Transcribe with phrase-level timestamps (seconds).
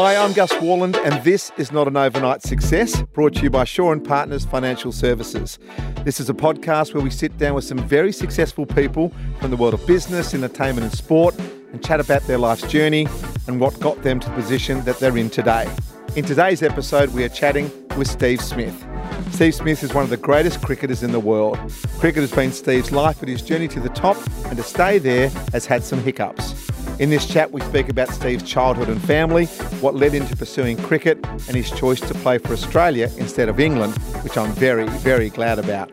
[0.00, 3.64] Hi, I'm Gus Worland, and this is Not an Overnight Success, brought to you by
[3.64, 5.58] Shaw and Partners Financial Services.
[6.04, 9.56] This is a podcast where we sit down with some very successful people from the
[9.56, 11.36] world of business, entertainment, and sport
[11.72, 13.08] and chat about their life's journey
[13.48, 15.68] and what got them to the position that they're in today.
[16.14, 18.86] In today's episode, we are chatting with Steve Smith.
[19.32, 21.58] Steve Smith is one of the greatest cricketers in the world.
[21.98, 25.28] Cricket has been Steve's life, but his journey to the top and to stay there
[25.50, 26.54] has had some hiccups.
[26.98, 29.46] In this chat, we speak about Steve's childhood and family,
[29.80, 33.60] what led him to pursuing cricket, and his choice to play for Australia instead of
[33.60, 35.92] England, which I'm very, very glad about.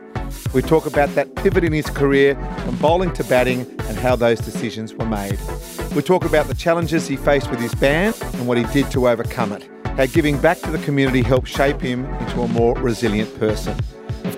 [0.52, 2.34] We talk about that pivot in his career
[2.64, 5.38] from bowling to batting and how those decisions were made.
[5.96, 9.08] We talk about the challenges he faced with his band and what he did to
[9.08, 9.70] overcome it.
[9.98, 13.78] How giving back to the community helped shape him into a more resilient person.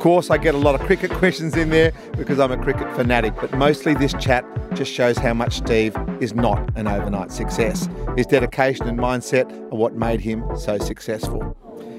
[0.08, 3.36] Course, I get a lot of cricket questions in there because I'm a cricket fanatic,
[3.36, 7.90] but mostly this chat just shows how much Steve is not an overnight success.
[8.16, 11.58] His dedication and mindset are what made him so successful.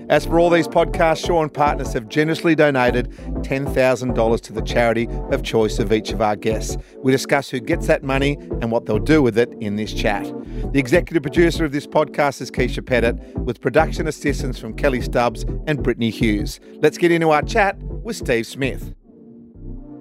[0.08, 5.06] As for all these podcasts, Shaw and Partners have generously donated $10,000 to the charity
[5.30, 6.78] of choice of each of our guests.
[7.02, 10.24] We discuss who gets that money and what they'll do with it in this chat.
[10.72, 15.44] The executive producer of this podcast is Keeshia Pettit, with production assistance from Kelly Stubbs
[15.66, 16.58] and Brittany Hughes.
[16.80, 18.94] Let's get into our chat with Steve Smith.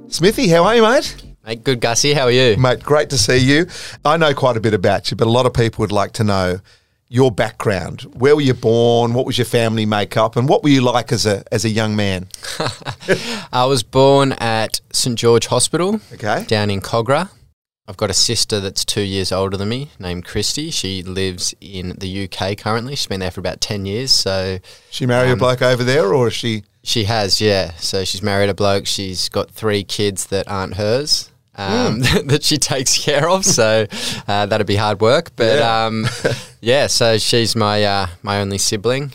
[0.07, 1.21] Smithy, how are you, mate?
[1.45, 2.13] Mate, good, Gussie.
[2.13, 2.55] How are you?
[2.55, 3.67] Mate, great to see you.
[4.05, 6.23] I know quite a bit about you, but a lot of people would like to
[6.23, 6.59] know
[7.09, 8.01] your background.
[8.13, 9.13] Where were you born?
[9.13, 10.35] What was your family makeup?
[10.35, 12.27] And what were you like as a as a young man?
[13.51, 16.43] I was born at St George Hospital, Okay.
[16.47, 17.29] down in Kogarah.
[17.89, 20.71] I've got a sister that's two years older than me, named Christy.
[20.71, 22.97] She lives in the UK currently.
[22.97, 24.11] She's been there for about ten years.
[24.11, 26.63] So She married a Um, bloke over there, or is she?
[26.83, 27.71] she has, yeah.
[27.77, 28.87] So she's married a bloke.
[28.87, 31.31] She's got three kids that aren't hers.
[31.57, 33.87] Um, that she takes care of, so
[34.27, 35.31] uh, that'd be hard work.
[35.35, 35.85] But Yeah.
[35.85, 36.05] um,
[36.61, 39.13] yeah, so she's my uh, my only sibling,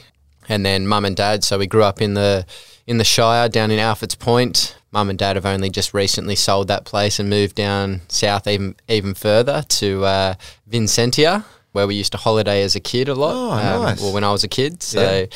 [0.49, 1.45] and then mum and dad.
[1.45, 2.45] So we grew up in the
[2.87, 4.77] in the Shire down in Alfords Point.
[4.91, 8.75] Mum and dad have only just recently sold that place and moved down south even
[8.89, 10.35] even further to uh,
[10.69, 13.33] Vincentia, where we used to holiday as a kid a lot.
[13.63, 14.01] Oh, nice.
[14.01, 15.27] Well, when I was a kid, so Yeah.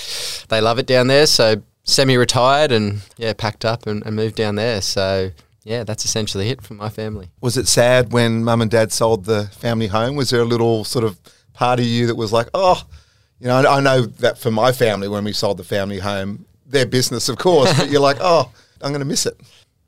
[0.48, 1.26] they love it down there.
[1.26, 4.80] So semi-retired and yeah, packed up and, and moved down there.
[4.82, 5.30] So
[5.66, 7.30] yeah, that's essentially it for my family.
[7.40, 10.14] Was it sad when mum and dad sold the family home?
[10.16, 11.18] Was there a little sort of
[11.52, 12.80] part of you that was like, oh,
[13.40, 16.46] you know, I I know that for my family when we sold the family home,
[16.64, 18.50] their business, of course, but you're like, oh,
[18.80, 19.38] I'm going to miss it.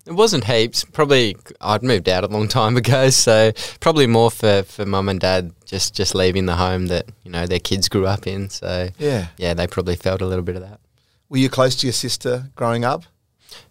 [0.06, 0.84] It wasn't heaps.
[0.84, 5.20] Probably I'd moved out a long time ago, so probably more for, for mum and
[5.20, 8.48] dad just, just leaving the home that you know their kids grew up in.
[8.50, 9.26] So Yeah.
[9.36, 10.80] yeah, they probably felt a little bit of that.
[11.28, 13.04] Were you close to your sister growing up?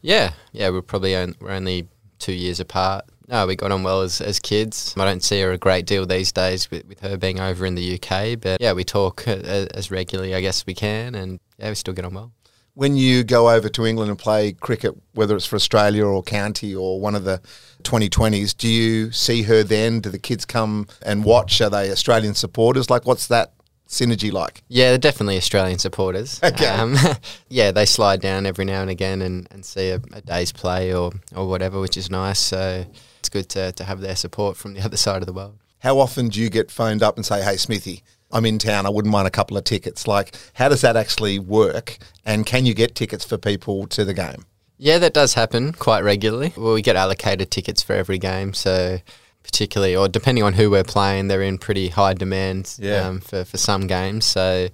[0.01, 1.87] Yeah, yeah, we're probably on, we're only
[2.19, 3.05] two years apart.
[3.27, 4.93] No, we got on well as, as kids.
[4.97, 7.75] I don't see her a great deal these days with, with her being over in
[7.75, 11.69] the UK, but yeah, we talk as, as regularly, I guess we can, and yeah,
[11.69, 12.31] we still get on well.
[12.73, 16.75] When you go over to England and play cricket, whether it's for Australia or county
[16.75, 17.41] or one of the
[17.83, 19.99] 2020s, do you see her then?
[19.99, 21.59] Do the kids come and watch?
[21.59, 22.89] Are they Australian supporters?
[22.89, 23.53] Like, what's that
[23.87, 24.63] synergy like?
[24.67, 26.41] Yeah, they're definitely Australian supporters.
[26.43, 26.67] Okay.
[26.67, 26.95] Um,
[27.49, 30.93] yeah, they slide down every now and again and, and see a, a day's play
[30.93, 32.39] or, or whatever, which is nice.
[32.39, 32.85] So
[33.19, 35.57] it's good to, to have their support from the other side of the world.
[35.79, 38.85] How often do you get phoned up and say, "Hey, Smithy, I'm in town.
[38.85, 41.97] I wouldn't mind a couple of tickets." Like, how does that actually work?
[42.25, 44.45] And can you get tickets for people to the game?
[44.79, 46.53] Yeah, that does happen quite regularly.
[46.57, 48.99] Well, we get allocated tickets for every game, so
[49.51, 53.07] particularly, or depending on who we're playing, they're in pretty high demand Yeah.
[53.07, 54.25] um, for, for some games.
[54.25, 54.67] So,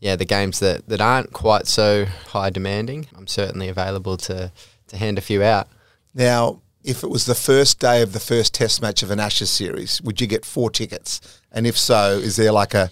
[0.00, 4.52] yeah, the games that, that aren't quite so high demanding, I'm certainly available to,
[4.88, 5.68] to hand a few out.
[6.14, 9.50] Now, if it was the first day of the first Test match of an Ashes
[9.50, 11.20] series, would you get four tickets?
[11.52, 12.90] And if so, is there like a,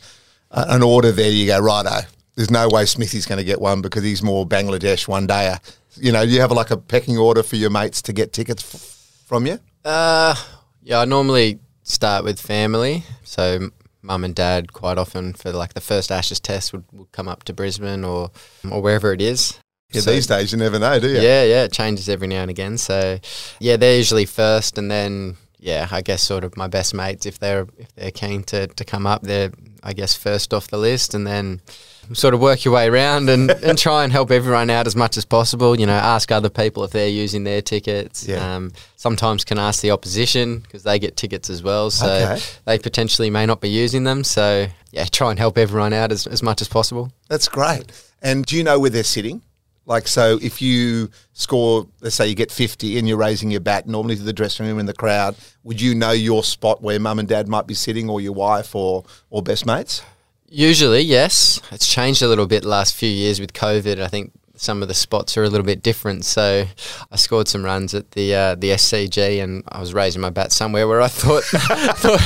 [0.50, 1.30] a an order there?
[1.30, 2.06] You go righto.
[2.36, 5.58] There's no way Smithy's going to get one because he's more Bangladesh one dayer.
[5.96, 9.26] You know, you have like a pecking order for your mates to get tickets f-
[9.28, 9.58] from you.
[9.84, 10.34] Uh,
[10.84, 13.02] yeah, I normally start with family.
[13.24, 13.70] So
[14.02, 17.44] mum and dad quite often for like the first Ashes test would, would come up
[17.44, 18.30] to Brisbane or
[18.70, 19.58] or wherever it is.
[19.92, 21.20] Yeah, So- these days you never know, do you?
[21.20, 22.78] Yeah, yeah, it changes every now and again.
[22.78, 23.18] So
[23.60, 27.38] yeah, they're usually first, and then yeah, I guess sort of my best mates if
[27.38, 29.50] they're if they're keen to, to come up, they're
[29.82, 31.60] I guess first off the list, and then
[32.12, 35.16] sort of work your way around and, and try and help everyone out as much
[35.16, 35.78] as possible.
[35.80, 38.26] You know, ask other people if they're using their tickets.
[38.28, 38.56] Yeah.
[38.56, 42.40] Um, sometimes can ask the opposition because they get tickets as well, so Okay.
[42.66, 44.22] they potentially may not be using them.
[44.24, 47.10] So yeah, try and help everyone out as, as much as possible.
[47.28, 47.84] That's great.
[48.22, 49.42] And do you know where they're sitting?
[49.86, 53.86] Like, so if you score, let's say you get 50 and you're raising your bat
[53.86, 57.18] normally to the dressing room in the crowd, would you know your spot where mum
[57.18, 60.02] and dad might be sitting or your wife or, or best mates?
[60.48, 61.60] Usually, yes.
[61.70, 64.00] It's changed a little bit last few years with COVID.
[64.00, 64.32] I think
[64.64, 66.24] some of the spots are a little bit different.
[66.24, 66.64] So
[67.12, 70.50] I scored some runs at the uh, the SCG, and I was raising my bat
[70.52, 71.44] somewhere where I thought
[71.98, 72.20] thought,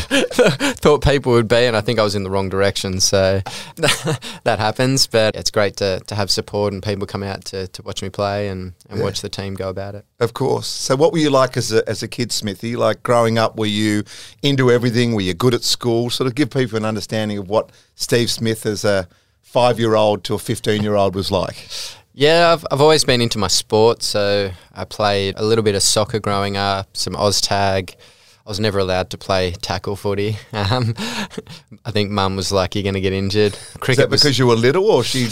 [0.78, 3.00] thought people would be, and I think I was in the wrong direction.
[3.00, 3.40] So
[3.76, 7.82] that happens, but it's great to, to have support and people come out to, to
[7.82, 9.04] watch me play and, and Yeah.
[9.04, 10.04] watch the team go about it.
[10.20, 10.66] Of course.
[10.66, 12.76] So, what were you like as a, as a kid, Smithy?
[12.76, 14.04] Like growing up, were you
[14.42, 15.14] into everything?
[15.14, 16.10] Were you good at school?
[16.10, 19.08] Sort of give people an understanding of what Steve Smith as a
[19.42, 21.68] five year old to a 15 year old was like.
[22.18, 24.02] Yeah, I've, I've always been into my sport.
[24.02, 27.94] So I played a little bit of soccer growing up, some Oz tag.
[28.44, 30.36] I was never allowed to play tackle footy.
[30.52, 30.94] Um,
[31.84, 33.52] I think mum was like, you're going to get injured.
[33.54, 35.28] Is Cricket that was- because you were little or she?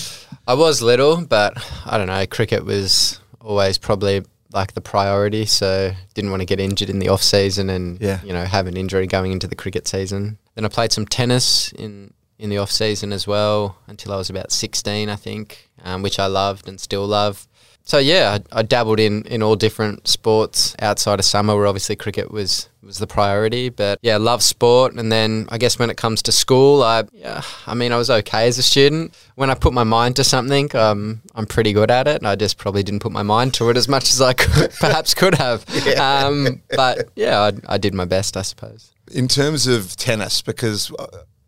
[0.47, 1.55] I was little, but
[1.85, 2.25] I don't know.
[2.27, 4.23] Cricket was always probably
[4.53, 5.45] like the priority.
[5.45, 8.21] So didn't want to get injured in the off season and Yeah.
[8.23, 10.39] you know have an injury going into the cricket season.
[10.55, 14.31] Then I played some tennis in in the off season as well until I was
[14.31, 17.47] about sixteen, I think, um, which I loved and still love.
[17.87, 21.95] So yeah, I, I dabbled in, in all different sports outside of summer, where obviously
[21.95, 23.69] cricket was was the priority.
[23.69, 24.95] But yeah, love sport.
[24.95, 28.11] And then I guess when it comes to school, I yeah, I mean I was
[28.11, 29.15] okay as a student.
[29.37, 32.17] When I put my mind to something, um, I'm pretty good at it.
[32.17, 34.71] And I just probably didn't put my mind to it as much as I could,
[34.81, 35.65] perhaps could have.
[35.97, 38.93] Um, but yeah, I, I did my best, I suppose.
[39.13, 40.93] In terms of tennis, because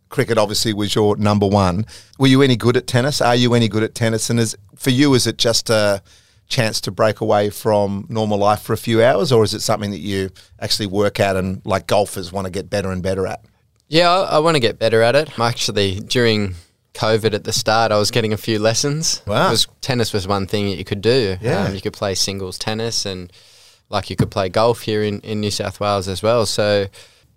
[0.08, 1.86] cricket obviously was your number one,
[2.18, 3.20] were you any good at tennis?
[3.20, 4.30] Are you any good at tennis?
[4.30, 6.02] And is for you, is it just a
[6.48, 9.90] chance to break away from normal life for a few hours, or is it something
[9.90, 13.44] that you actually work at and like golfers want to get better and better at?
[13.88, 15.38] Yeah, I, I want to get better at it.
[15.38, 16.54] Actually, during
[16.94, 19.22] COVID at the start, I was getting a few lessons.
[19.26, 19.50] Wow.
[19.50, 21.36] Was, tennis was one thing that you could do.
[21.40, 21.64] Yeah.
[21.64, 23.32] Um, you could play singles tennis and
[23.88, 26.44] like you could play golf here in, in New South Wales as well.
[26.44, 26.86] So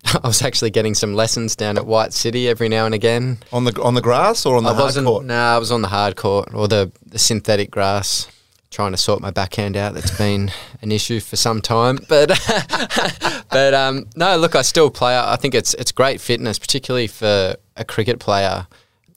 [0.24, 3.38] I was actually getting some lessons down at White City every now and again.
[3.52, 5.26] On the on the grass or on the I hard court?
[5.26, 8.28] No, I was on the hard court or the, the synthetic grass,
[8.70, 9.94] trying to sort my backhand out.
[9.94, 10.52] That's been
[10.82, 12.00] an issue for some time.
[12.10, 12.30] But
[13.52, 15.18] but um, no, look, I still play.
[15.18, 18.68] I think it's it's great fitness, particularly for a cricket player.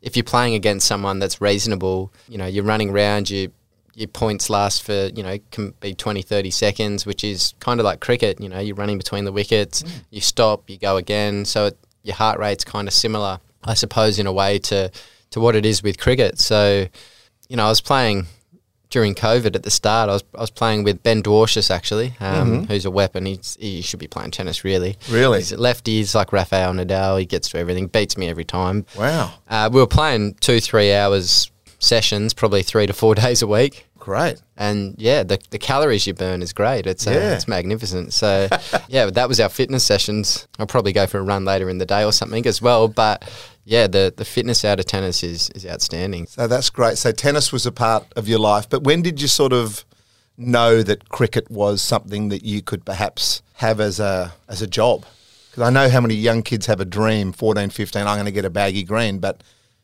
[0.02, 3.52] If you're playing against someone that's reasonable, you know, you're running around, you
[3.94, 7.85] your points last for, you know, can be 20, 30 seconds, which is kind of
[7.85, 8.41] like cricket.
[8.41, 11.44] You know, you're running between the wickets, you stop, you go again.
[11.44, 14.91] So it, your heart rate's kind of similar, I suppose, in a way to,
[15.31, 16.38] to what it is with cricket.
[16.38, 16.87] So,
[17.49, 18.26] you know, I was playing
[18.91, 20.08] during COVID at the start.
[20.08, 23.26] I was, I was playing with Ben Dwarshuis, actually, um, who's a weapon.
[23.26, 24.97] He's, he should be playing tennis, really.
[25.11, 25.38] Really?
[25.38, 25.97] He's a lefty.
[25.97, 27.19] He's like Rafael Nadal.
[27.19, 28.87] He gets to everything, beats me every time.
[28.97, 31.50] Wow, Uh, we were playing two, three hours
[31.84, 33.86] sessions, probably three to four days a week.
[33.98, 34.40] great.
[34.56, 36.86] And yeah, the, the calories you burn is great.
[36.86, 37.34] It's uh, Yeah.
[37.34, 38.12] it's magnificent.
[38.12, 38.48] So
[38.88, 40.46] yeah, that was our fitness sessions.
[40.58, 42.88] I'll probably go for a run later in the day or something as well.
[42.88, 43.28] But
[43.64, 46.26] yeah, the, the fitness out of tennis is, is outstanding.
[46.26, 46.98] So that's great.
[46.98, 49.84] So tennis was a part of your life, but when did you sort of
[50.37, 55.04] know that cricket was something that you could perhaps have as a as a job?
[55.50, 58.32] Because I know how many young kids have a dream, 14, 15, I'm going to
[58.32, 59.40] get a baggy green, but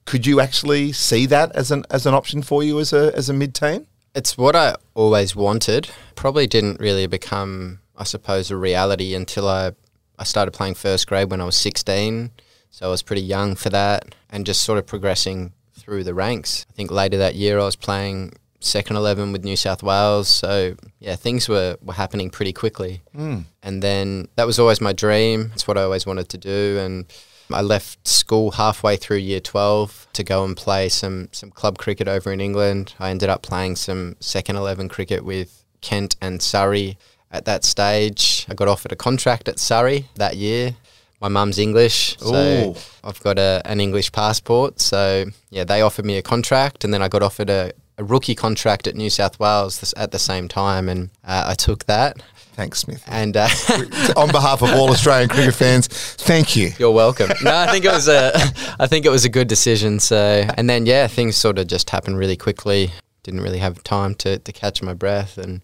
[0.06, 3.28] could you actually see that as an as an option for you as a as
[3.28, 3.86] a mid teen?
[4.14, 5.88] It's what I always wanted.
[6.16, 9.72] Probably didn't really become, I suppose, a reality until I,
[10.18, 12.32] I started playing first grade when I was 16.
[12.70, 16.66] So I was pretty young for that and just sort of progressing through the ranks.
[16.68, 20.28] I think later that year I was playing second 11 with New South Wales.
[20.28, 23.02] So yeah, things were, were happening pretty quickly.
[23.14, 23.40] Hmm.
[23.62, 25.50] And then that was always my dream.
[25.54, 26.78] It's what I always wanted to do.
[26.80, 27.06] And
[27.52, 32.08] I left school halfway through year 12 to go and play some, some club cricket
[32.08, 32.94] over in England.
[32.98, 36.98] I ended up playing some second 11 cricket with Kent and Surrey
[37.30, 38.46] at that stage.
[38.48, 40.76] I got offered a contract at Surrey that year.
[41.20, 42.74] My mum's English, so Ooh.
[43.04, 44.80] I've got a, an English passport.
[44.80, 48.34] So, yeah, they offered me a contract, and then I got offered a, a rookie
[48.34, 52.22] contract at New South Wales at the same time, and uh, I took that.
[52.52, 53.02] Thanks, Smith.
[53.06, 53.48] And uh,
[54.16, 56.72] On behalf of all Australian cricket fans, thank you.
[56.78, 57.30] You're welcome.
[57.42, 58.32] No, I think it was a,
[58.78, 60.00] I think it was a good decision.
[60.00, 62.90] So, and then yeah, things sort of just happened really quickly.
[63.22, 65.62] Didn't really have time to, to catch my breath, and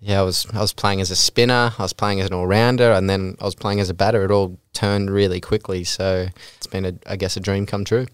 [0.00, 2.46] yeah, I was I was playing as a spinner, I was playing as an all
[2.46, 4.24] rounder, and then I was playing as a batter.
[4.24, 5.84] It all turned really quickly.
[5.84, 8.06] So it's been a, I guess, a dream come true.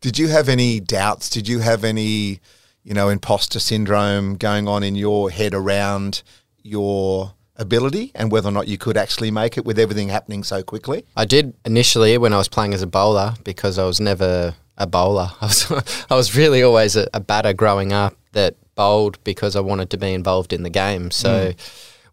[0.00, 1.28] Did you have any doubts?
[1.28, 2.40] Did you have any,
[2.84, 6.22] you know, imposter syndrome going on in your head around
[6.62, 10.62] your ability and whether or not you could actually make it with everything happening so
[10.62, 11.06] quickly?
[11.16, 14.86] I did initially when I was playing as a bowler because I was never a
[14.86, 15.30] bowler.
[15.40, 15.72] I was
[16.10, 19.96] I was really always a, a batter growing up that bowled because I wanted to
[19.96, 21.10] be involved in the game.
[21.10, 21.52] So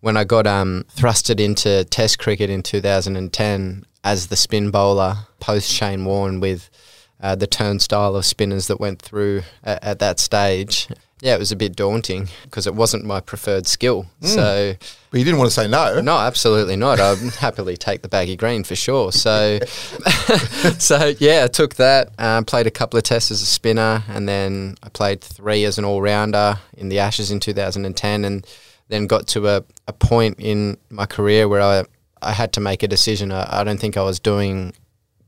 [0.02, 5.70] when I got um, thrusted into Test cricket in 2010 as the spin bowler post
[5.70, 6.70] Shane Warne with
[7.22, 10.88] uh, the turnstile of spinners that went through at, at that stage.
[11.22, 14.06] Yeah, it was a bit daunting because it wasn't my preferred skill.
[14.22, 14.74] So,
[15.12, 16.00] But you didn't want to say no.
[16.00, 17.02] no, absolutely not.
[17.02, 19.12] I'd happily take the baggy green for sure.
[19.12, 19.60] So,
[20.78, 22.12] so yeah, I took that.
[22.18, 25.78] Um, played a couple of tests as a spinner, and then I played three as
[25.78, 28.48] an all rounder in the Ashes in 2010, and
[28.88, 31.84] then got to a, a point in my career where I
[32.22, 33.32] I had to make a decision.
[33.34, 34.74] I, I don't think I was doing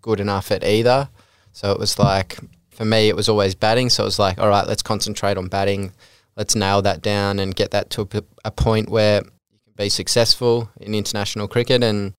[0.01, 1.10] good enough at either.
[1.53, 2.39] So it was like
[2.81, 3.89] for me, it was always batting.
[3.89, 5.91] So it was like, all right, let's concentrate on batting.
[6.36, 9.89] Let's nail that down and get that to a, a point where you can be
[9.89, 11.84] successful in international cricket.
[11.84, 12.13] And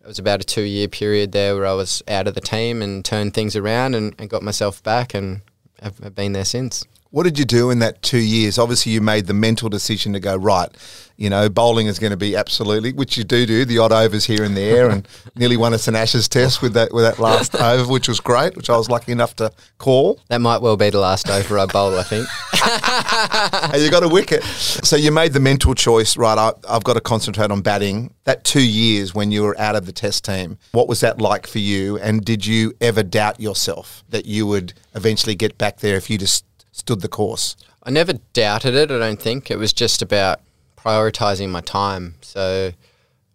[0.00, 2.82] it was about a two year period there where I was out of the team
[2.82, 5.42] and turned things around and, and got myself back and
[5.80, 6.84] have, have been there since.
[7.14, 8.58] What did you do in that two years?
[8.58, 10.68] Obviously, you made the mental decision to go right.
[11.16, 14.24] You know, bowling is going to be absolutely, which you do do the odd overs
[14.24, 15.06] here and there, and
[15.36, 18.56] nearly won us an Ashes test with that with that last over, which was great,
[18.56, 20.18] which I was lucky enough to call.
[20.26, 22.26] That might well be the last over I bowl, I think.
[23.72, 24.42] and you got a wicket.
[24.42, 26.36] So you made the mental choice, right?
[26.36, 28.12] I, I've got to concentrate on batting.
[28.24, 31.46] That two years when you were out of the Test team, what was that like
[31.46, 31.96] for you?
[31.96, 36.18] And did you ever doubt yourself that you would eventually get back there if you
[36.18, 36.44] just
[36.74, 37.56] stood the course?
[37.84, 39.50] I never doubted it, I don't think.
[39.50, 40.40] It was just about
[40.76, 42.16] prioritizing my time.
[42.20, 42.72] So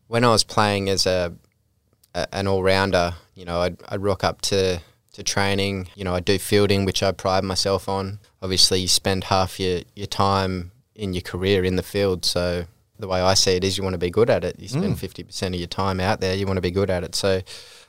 [0.08, 1.34] when I was playing as a,
[2.14, 4.82] a an all rounder, you know, I'd, I'd rock up to,
[5.14, 8.20] to training, you know, I'd do fielding, which I pride myself on.
[8.42, 12.26] Obviously, you spend half your, your time in your career in the field.
[12.26, 12.66] So
[13.00, 14.60] the way I see it is you want to be good at it.
[14.60, 15.26] You spend mm.
[15.26, 17.16] 50% of your time out there, you want to be good at it.
[17.16, 17.42] So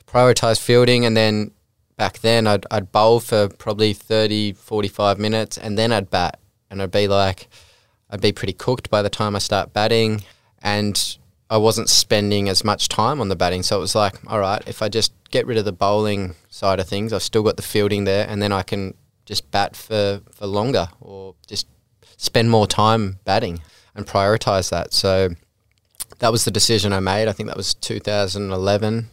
[0.07, 1.51] prioritize fielding and then
[1.97, 6.39] back then I'd, I'd bowl for probably 30, 45 minutes and then I'd bat.
[6.69, 7.49] And I'd be like,
[8.09, 10.23] I'd be pretty cooked by the time I start batting.
[10.61, 11.17] And
[11.49, 13.61] I wasn't spending as much time on the batting.
[13.63, 16.79] So it was like, all right, if I just get rid of the bowling side
[16.79, 18.93] of things, I've still got the fielding there and then I can
[19.25, 21.67] just bat for, for longer or just
[22.17, 23.61] spend more time batting
[23.95, 24.93] and prioritize that.
[24.93, 25.29] So
[26.19, 27.27] that was the decision I made.
[27.27, 29.09] I think that was 2011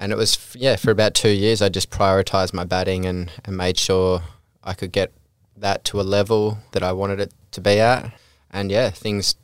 [0.00, 3.56] and it was yeah for about two years I just prioritized my batting and, and
[3.56, 4.22] made sure
[4.64, 5.12] I could get
[5.56, 8.10] that to a level that I wanted it to be at.
[8.50, 9.36] And yeah things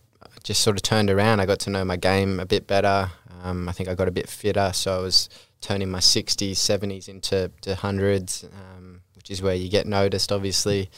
[0.43, 1.41] just sort of turned around.
[1.41, 3.11] I got to know my game a bit better.
[3.43, 4.71] Um, I think I got a bit fitter.
[4.73, 5.29] So I was
[5.61, 10.91] turning my 60s 70s into to hundreds um, which is where you get noticed obviously.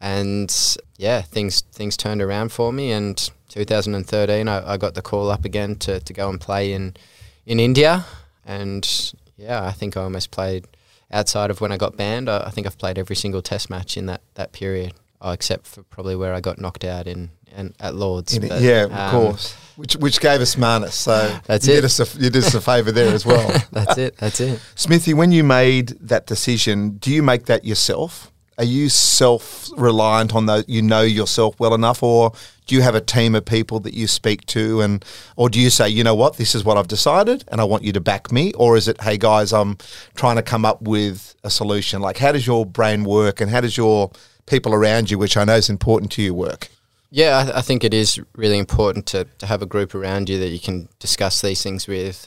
[0.00, 0.50] And
[0.96, 2.90] yeah things things turned around for me.
[2.90, 3.18] And
[3.50, 6.96] 2013 I, I got the call up again to, to go and play in
[7.44, 8.06] in India
[8.44, 10.66] and yeah, I think I almost played
[11.10, 12.28] outside of when I got banned.
[12.28, 15.66] I, I think I've played every single Test match in that that period, oh, except
[15.66, 18.38] for probably where I got knocked out in, in at Lords.
[18.38, 19.54] But, yeah, of um, course.
[19.76, 20.92] Which which gave us Marnus.
[20.92, 21.76] So That's you it.
[21.76, 23.48] Did us a, you did us a favour there as well.
[23.72, 24.16] That's it.
[24.18, 24.60] That's it.
[24.74, 28.30] Smithy, when you made that decision, do you make that yourself?
[28.58, 30.64] Are you self reliant on those?
[30.68, 32.32] You know yourself well enough, or
[32.66, 35.04] do you have a team of people that you speak to, and
[35.36, 37.82] or do you say, you know what, this is what I've decided, and I want
[37.82, 39.76] you to back me, or is it, hey guys, I'm
[40.14, 42.00] trying to come up with a solution?
[42.00, 44.10] Like, how does your brain work, and how does your
[44.46, 46.68] people around you, which I know is important to you, work?
[47.10, 50.38] Yeah, I, I think it is really important to, to have a group around you
[50.40, 52.26] that you can discuss these things with.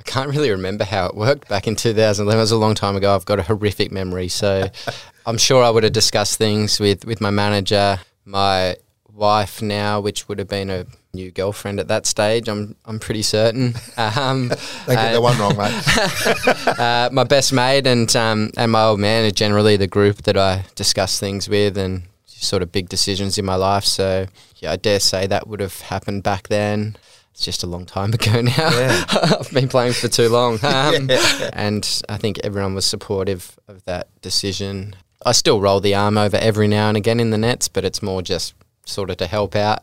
[0.00, 2.38] I can't really remember how it worked back in 2011.
[2.38, 3.14] It was a long time ago.
[3.14, 4.28] I've got a horrific memory.
[4.28, 4.70] So
[5.26, 8.76] I'm sure I would have discussed things with, with my manager, my
[9.12, 12.48] wife now, which would have been a new girlfriend at that stage.
[12.48, 13.74] I'm I'm pretty certain.
[13.98, 16.78] Um, Don't get that one wrong, mate.
[16.78, 20.38] uh, my best mate and um, and my old man are generally the group that
[20.38, 23.84] I discuss things with and sort of big decisions in my life.
[23.84, 24.26] So
[24.56, 26.96] yeah, I dare say that would have happened back then.
[27.32, 28.52] It's just a long time ago now.
[28.70, 29.04] Yeah.
[29.40, 31.10] I've been playing for too long, um,
[31.52, 34.96] and I think everyone was supportive of that decision.
[35.24, 38.02] I still roll the arm over every now and again in the nets, but it's
[38.02, 38.54] more just
[38.86, 39.82] sort of to help out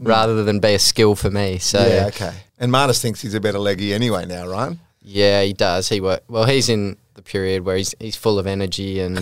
[0.00, 1.58] rather than be a skill for me.
[1.58, 2.32] So yeah, okay.
[2.58, 4.76] And Marnus thinks he's a better leggy anyway now, right?
[5.02, 5.88] Yeah, he does.
[5.88, 6.44] He work well.
[6.44, 9.18] He's in the period where he's he's full of energy and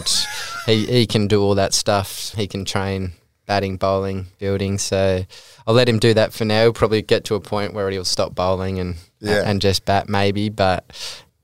[0.66, 2.32] he he can do all that stuff.
[2.36, 3.12] He can train
[3.50, 4.78] batting, bowling, fielding.
[4.78, 5.24] So
[5.66, 6.62] I'll let him do that for now.
[6.62, 9.42] He'll probably get to a point where he'll stop bowling and Yeah.
[9.44, 10.50] and just bat maybe.
[10.50, 10.84] But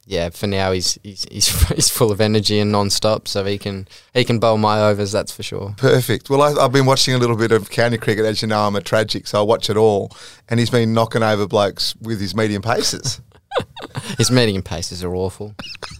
[0.06, 3.88] yeah, for now he's he's he's, he's full of energy and non-stop, so he can
[4.14, 5.10] he can bowl my overs.
[5.10, 5.74] That's for sure.
[5.78, 6.30] Perfect.
[6.30, 8.24] Well, I, I've been watching a little bit of county cricket.
[8.24, 10.12] As you know, I'm a tragic, so I watch it all.
[10.48, 13.20] And he's been knocking over blokes with his medium paces.
[14.18, 15.54] His medium paces are awful.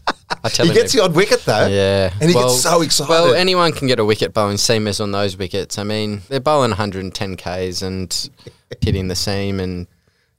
[0.47, 1.67] I tell he him gets every- the odd wicket though.
[1.67, 3.11] Yeah, And he gets so excited.
[3.11, 5.79] Well, anyone can get a wicket bowling seamers on those wickets.
[5.79, 8.31] I mean, they're bowling 110 k's and
[8.81, 9.87] hitting the seam, and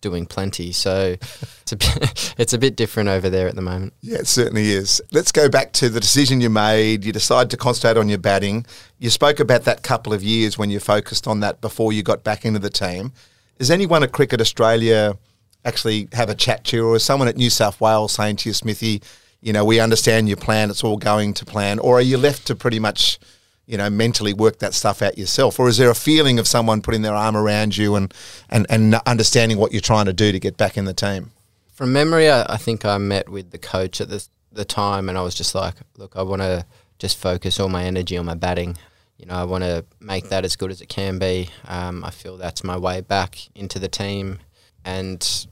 [0.01, 0.71] doing plenty.
[0.71, 1.15] So
[1.61, 3.93] it's a bit, it's a bit different over there at the moment.
[4.01, 5.01] Yeah, it certainly is.
[5.11, 7.03] Let's go back to the decision you made.
[7.03, 8.65] You decided to concentrate on your batting.
[8.99, 12.23] You spoke about that couple of years when you focused on that before you got
[12.23, 13.11] back into the team.
[13.57, 15.17] Is anyone at Cricket Australia
[15.65, 18.49] actually have a chat to you, or is someone at New South Wales saying to
[18.49, 19.01] you, Smithy,
[19.47, 22.47] you know, we understand your plan, it's all going to plan, or are you left
[22.47, 23.17] to pretty much
[23.65, 25.57] you know, mentally work that stuff out yourself?
[25.59, 28.13] Or is there a feeling of someone putting their arm around you and,
[28.49, 31.31] and, and understanding what you're trying to do to get back in the team?
[31.73, 35.17] From memory, I, I think I met with the coach at the, the time and
[35.17, 36.65] I was just like, look, I want to
[36.97, 38.77] just focus all my energy on my batting.
[39.17, 41.49] You know, I want to make that as good as it can be.
[41.67, 44.39] Um, I feel that's my way back into the team.
[44.85, 45.47] And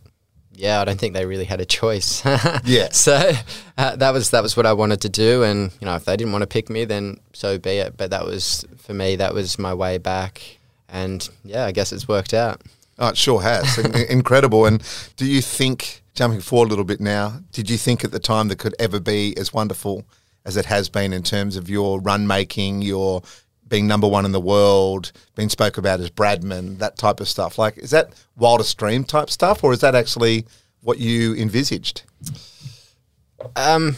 [0.56, 2.24] yeah, I don't think they really had a choice.
[2.66, 2.90] yeah.
[2.92, 3.32] So
[3.78, 6.16] uh, that was that was what I wanted to do, and you know, if they
[6.18, 7.98] didn't want to pick me, then so be it.
[7.98, 9.16] But that was for me.
[9.16, 10.58] That was my way back,
[10.90, 12.62] and yeah, I guess it's worked out.
[12.98, 13.78] Oh, it sure has.
[14.10, 14.66] Incredible.
[14.66, 14.82] And
[15.18, 18.48] do you think, jumping forward a little bit now, did you think at the time
[18.48, 20.06] that could ever be as wonderful
[20.46, 23.22] as it has been in terms of your run making, your
[23.68, 27.58] being number one in the world, being spoke about as Bradman, that type of stuff.
[27.58, 30.46] Like, is that wildest dream type stuff, or is that actually
[30.82, 32.04] what you envisaged?
[33.56, 33.96] Um,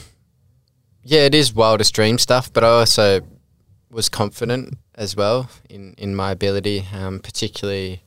[1.04, 3.22] yeah, it is wildest dream stuff, but I also
[3.90, 8.02] was confident as well in in my ability, um, particularly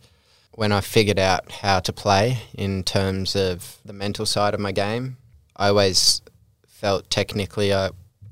[0.52, 4.72] when I figured out how to play in terms of the mental side of my
[4.72, 5.16] game.
[5.56, 6.20] I always
[6.66, 7.90] felt technically I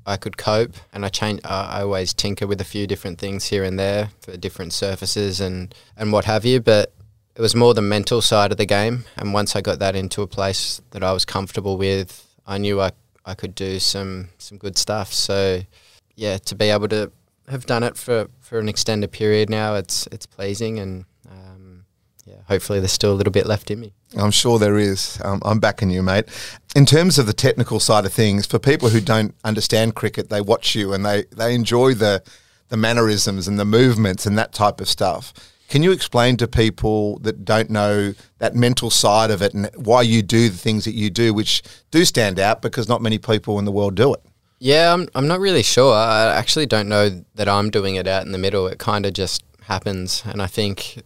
[0.09, 1.39] I could cope, and I change.
[1.45, 5.73] I always tinker with a few different things here and there for different surfaces and
[5.95, 6.59] and what have you.
[6.59, 6.91] But
[7.35, 10.21] it was more the mental side of the game, and once I got that into
[10.21, 12.91] a place that I was comfortable with, I knew I
[13.25, 15.13] I could do some some good stuff.
[15.13, 15.61] So
[16.15, 17.11] yeah, to be able to
[17.47, 21.68] have done it for, for an extended period now, it's it's pleasing, and um,
[22.29, 23.93] yeah, hopefully there's still a little bit left in me.
[24.17, 25.19] I'm sure there is.
[25.23, 26.25] Um, I'm backing you, mate.
[26.75, 30.41] In terms of the technical side of things, for people who don't understand cricket, they
[30.41, 32.23] watch you and they, they enjoy the
[32.69, 35.33] the mannerisms and the movements and that type of stuff.
[35.67, 40.03] Can you explain to people that don't know that mental side of it and why
[40.03, 43.59] you do the things that you do, which do stand out because not many people
[43.59, 44.21] in the world do it?
[44.59, 45.93] Yeah, I'm, I'm not really sure.
[45.93, 48.67] I actually don't know that I'm doing it out in the middle.
[48.67, 50.23] It kind of just happens.
[50.25, 51.01] And I think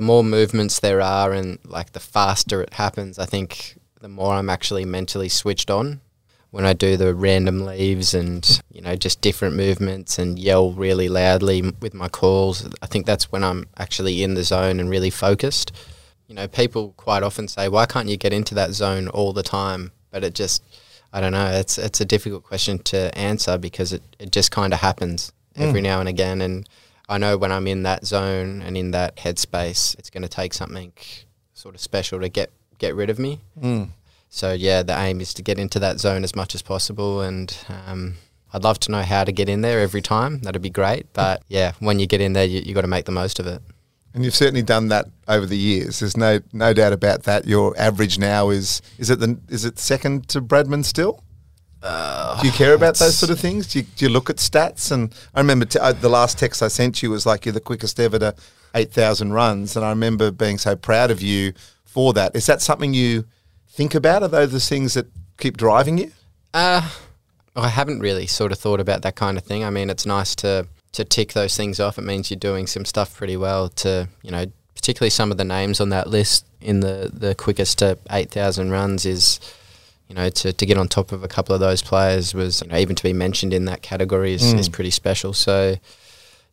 [0.00, 4.32] the more movements there are and like the faster it happens, I think the more
[4.32, 6.00] I'm actually mentally switched on.
[6.50, 11.10] When I do the random leaves and you know just different movements and yell really
[11.10, 15.10] loudly with my calls, I think that's when I'm actually in the zone and really
[15.10, 15.70] focused.
[16.28, 19.42] You know, people quite often say, "Why can't you get into that zone all the
[19.42, 20.62] time?" But it just,
[21.12, 21.50] I don't know.
[21.50, 25.80] It's it's a difficult question to answer because it, it just kind of happens every
[25.80, 25.90] mm.
[25.90, 26.66] now and again, and
[27.10, 30.54] I know when I'm in that zone and in that headspace, it's going to take
[30.54, 30.92] something
[31.52, 33.40] sort of special to get get rid of me.
[33.60, 33.88] Mm.
[34.28, 37.54] So yeah, the aim is to get into that zone as much as possible, and
[37.68, 38.14] um,
[38.52, 40.38] I'd love to know how to get in there every time.
[40.38, 41.12] That'd be great.
[41.12, 43.46] But yeah, when you get in there, you, you got to make the most of
[43.48, 43.60] it.
[44.14, 45.98] And you've certainly done that over the years.
[45.98, 47.46] There's no no doubt about that.
[47.46, 51.24] Your average now is is it the is it second to Bradman still?
[51.82, 53.68] Uh, do you care about those sort of things?
[53.68, 54.92] Do you, do you look at stats?
[54.92, 57.60] And I remember t- uh, the last text I sent you was like, you're the
[57.60, 58.34] quickest ever to
[58.74, 59.76] 8,000 runs.
[59.76, 62.36] And I remember being so proud of you for that.
[62.36, 63.24] Is that something you
[63.68, 64.22] think about?
[64.22, 65.06] Are those the things that
[65.38, 66.12] keep driving you?
[66.52, 66.88] Uh,
[67.56, 69.64] I haven't really sort of thought about that kind of thing.
[69.64, 71.96] I mean, it's nice to, to tick those things off.
[71.96, 75.44] It means you're doing some stuff pretty well to, you know, particularly some of the
[75.44, 79.40] names on that list in the, the quickest to 8,000 runs is–
[80.10, 82.68] you know, to, to get on top of a couple of those players was, you
[82.68, 84.58] know, even to be mentioned in that category is, mm.
[84.58, 85.32] is pretty special.
[85.32, 85.76] So,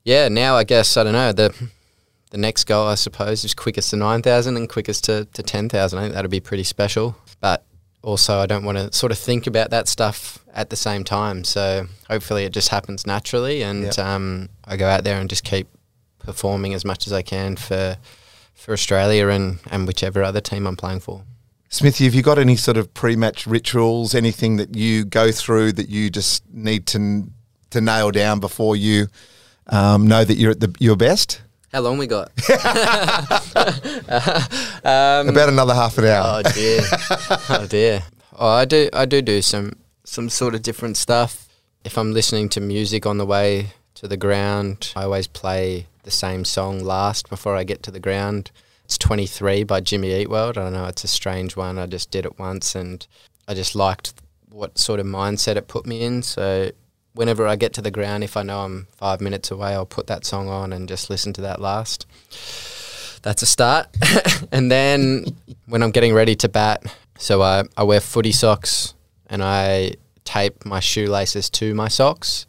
[0.03, 1.69] yeah, now I guess, I don't know, the
[2.29, 5.97] the next goal, I suppose, is quickest to 9,000 and quickest to, to 10,000.
[5.97, 7.15] I think that'd be pretty special.
[7.39, 7.65] But
[8.03, 11.43] also, I don't want to sort of think about that stuff at the same time.
[11.43, 13.97] So, hopefully, it just happens naturally and yep.
[13.97, 15.67] um, I go out there and just keep
[16.19, 17.97] performing as much as I can for
[18.53, 21.23] for Australia and, and whichever other team I'm playing for.
[21.69, 25.89] Smithy, have you got any sort of pre-match rituals, anything that you go through that
[25.89, 27.29] you just need to
[27.71, 29.07] to nail down before you
[29.67, 31.41] um, know that you're at the, your best?
[31.73, 32.31] How long we got?
[34.85, 36.41] um, About another half an hour.
[36.45, 36.81] Oh dear,
[37.49, 38.03] oh dear.
[38.39, 39.73] Oh, I do, I do do some
[40.05, 41.49] some sort of different stuff.
[41.83, 46.11] If I'm listening to music on the way to the ground, I always play the
[46.11, 48.51] same song last before I get to the ground.
[48.87, 50.57] It's 23 by Jimmy Eat World.
[50.57, 51.77] I don't know it's a strange one.
[51.77, 53.05] I just did it once and
[53.45, 54.13] I just liked
[54.49, 56.23] what sort of mindset it put me in.
[56.23, 56.71] So
[57.13, 60.07] whenever I get to the ground, if I know I'm five minutes away, I'll put
[60.07, 62.07] that song on and just listen to that last.
[63.23, 63.87] that's a start.
[64.53, 66.81] and then when I'm getting ready to bat,
[67.17, 68.93] so I, I wear footy socks
[69.29, 72.45] and I tape my shoelaces to my socks.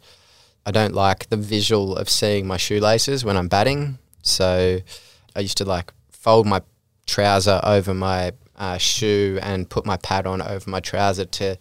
[0.65, 3.97] I don't like the visual of seeing my shoelaces when I'm batting.
[4.21, 4.79] So
[5.35, 6.61] I used to like fold my
[7.07, 11.57] trouser over my uh, shoe and put my pad on over my trouser to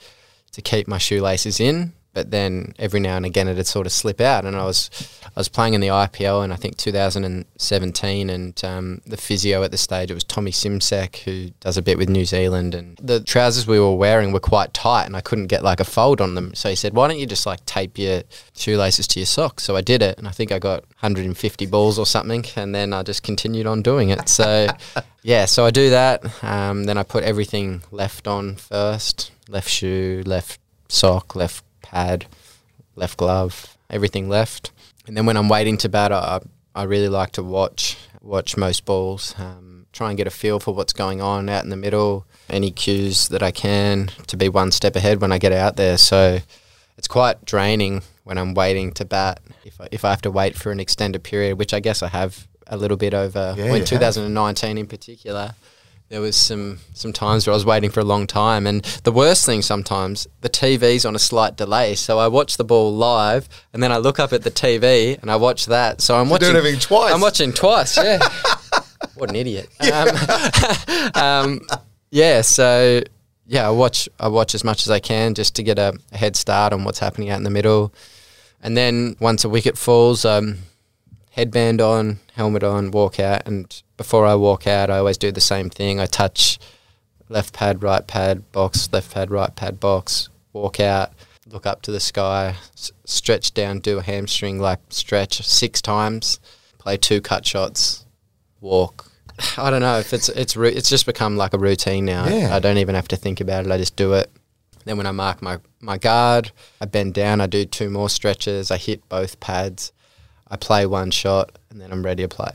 [0.51, 4.21] to keep my shoelaces in but then every now and again it'd sort of slip
[4.21, 4.45] out.
[4.45, 4.91] And I was
[5.25, 9.71] I was playing in the IPL in I think 2017, and um, the physio at
[9.71, 13.21] the stage it was Tommy Simsek who does a bit with New Zealand, and the
[13.21, 16.35] trousers we were wearing were quite tight, and I couldn't get like a fold on
[16.35, 16.57] them.
[16.57, 18.25] So he said, "Why don't you just like tape your
[18.57, 22.01] shoelaces to your socks?" So I did it, and I think I got 150 balls
[22.01, 24.29] or something, and then I just continued on doing it.
[24.29, 24.67] So
[25.23, 26.43] yeah, so I do that.
[26.43, 32.27] Um, then I put everything left on first, left shoe, left sock, left pad,
[32.97, 34.71] left glove, everything left.
[35.07, 36.41] And then when I'm waiting to bat, I,
[36.75, 40.75] I really like to watch watch most balls, um, try and get a feel for
[40.75, 44.71] what's going on out in the middle, any cues that I can to be one
[44.71, 45.97] step ahead when I get out there.
[45.97, 46.41] So
[46.99, 49.41] it's quite draining when I'm waiting to bat.
[49.65, 52.09] If I, if I have to wait for an extended period, which I guess I
[52.09, 55.55] have a little bit over Yeah, you 2019 in particular
[56.09, 59.13] there was some some times where I was waiting for a long time, and the
[59.13, 63.49] worst thing sometimes the TV's on a slight delay, so I watch the ball live,
[63.73, 66.01] and then I look up at the TV and I watch that.
[66.01, 67.13] So I'm You're watching doing twice.
[67.13, 67.97] I'm watching twice.
[67.97, 68.19] Yeah,
[69.17, 69.69] what an idiot.
[69.81, 70.09] Um,
[71.23, 71.61] um,
[72.11, 73.03] yeah, so
[73.47, 76.17] yeah, I watch I watch as much as I can just to get a, a
[76.17, 77.93] head start on what's happening out in the middle,
[78.63, 80.57] and then once a wicket falls, um,
[81.39, 85.41] headband on, helmet on, walk out, and before I walk out, I always do the
[85.41, 86.01] same thing.
[86.01, 86.59] I touch
[87.29, 91.13] left pad, right pad, box, left pad, right pad, box, walk out,
[91.47, 96.41] look up to the sky, s- stretch down, do a hamstring like stretch six times,
[96.79, 98.05] play two cut shots,
[98.61, 99.09] walk.
[99.57, 102.27] I don't know if it's it's ru- it's just become like a routine now.
[102.27, 102.53] Yeah.
[102.53, 103.71] I don't even have to think about it.
[103.71, 104.29] I just do it.
[104.87, 108.73] Then when I mark my, my guard, I bend down, I do two more stretches,
[108.73, 109.93] I hit both pads,
[110.51, 112.51] I play one shot, and then I'm ready to play.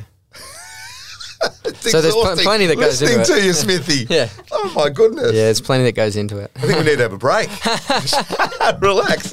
[1.66, 3.44] It's So there's pl- plenty that goes listening into to it.
[3.46, 4.08] you, Smithy.
[4.14, 4.30] Yeah.
[4.52, 5.28] Oh my goodness.
[5.34, 6.52] Yeah, there's plenty that goes into it.
[6.56, 7.50] I think we need to have a break.
[8.82, 9.32] Relax.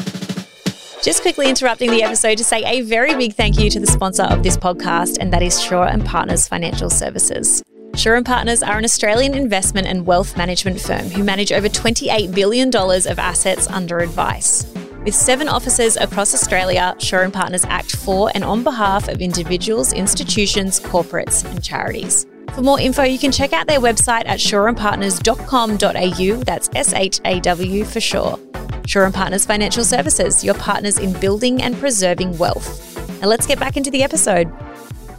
[1.05, 4.25] Just quickly interrupting the episode to say a very big thank you to the sponsor
[4.25, 7.63] of this podcast, and that is Shaw and Partners Financial Services.
[7.95, 12.35] Shaw and Partners are an Australian investment and wealth management firm who manage over $28
[12.35, 14.65] billion of assets under advice.
[15.05, 19.95] With seven offices across Australia, Shaw and Partners act for and on behalf of individuals,
[19.95, 22.27] institutions, corporates, and charities.
[22.55, 26.45] For more info, you can check out their website at shawandpartners.com.au.
[26.45, 28.39] That's S H A W for sure.
[28.87, 32.95] Shaw and Partners Financial Services, your partners in building and preserving wealth.
[33.23, 34.53] Now let's get back into the episode.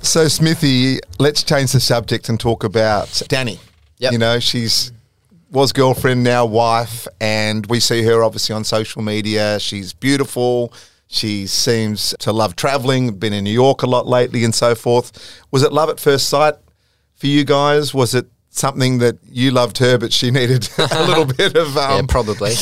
[0.04, 3.58] So, Smithy, let's change the subject and talk about Dani.
[3.98, 4.12] Yep.
[4.12, 4.91] You know, she's
[5.51, 9.59] was girlfriend, now wife, and we see her obviously on social media.
[9.59, 10.73] She's beautiful.
[11.07, 15.43] She seems to love traveling, been in New York a lot lately and so forth.
[15.51, 16.55] Was it love at first sight
[17.15, 17.93] for you guys?
[17.93, 21.75] Was it something that you loved her, but she needed a little bit of.
[21.77, 22.53] Um, yeah, probably.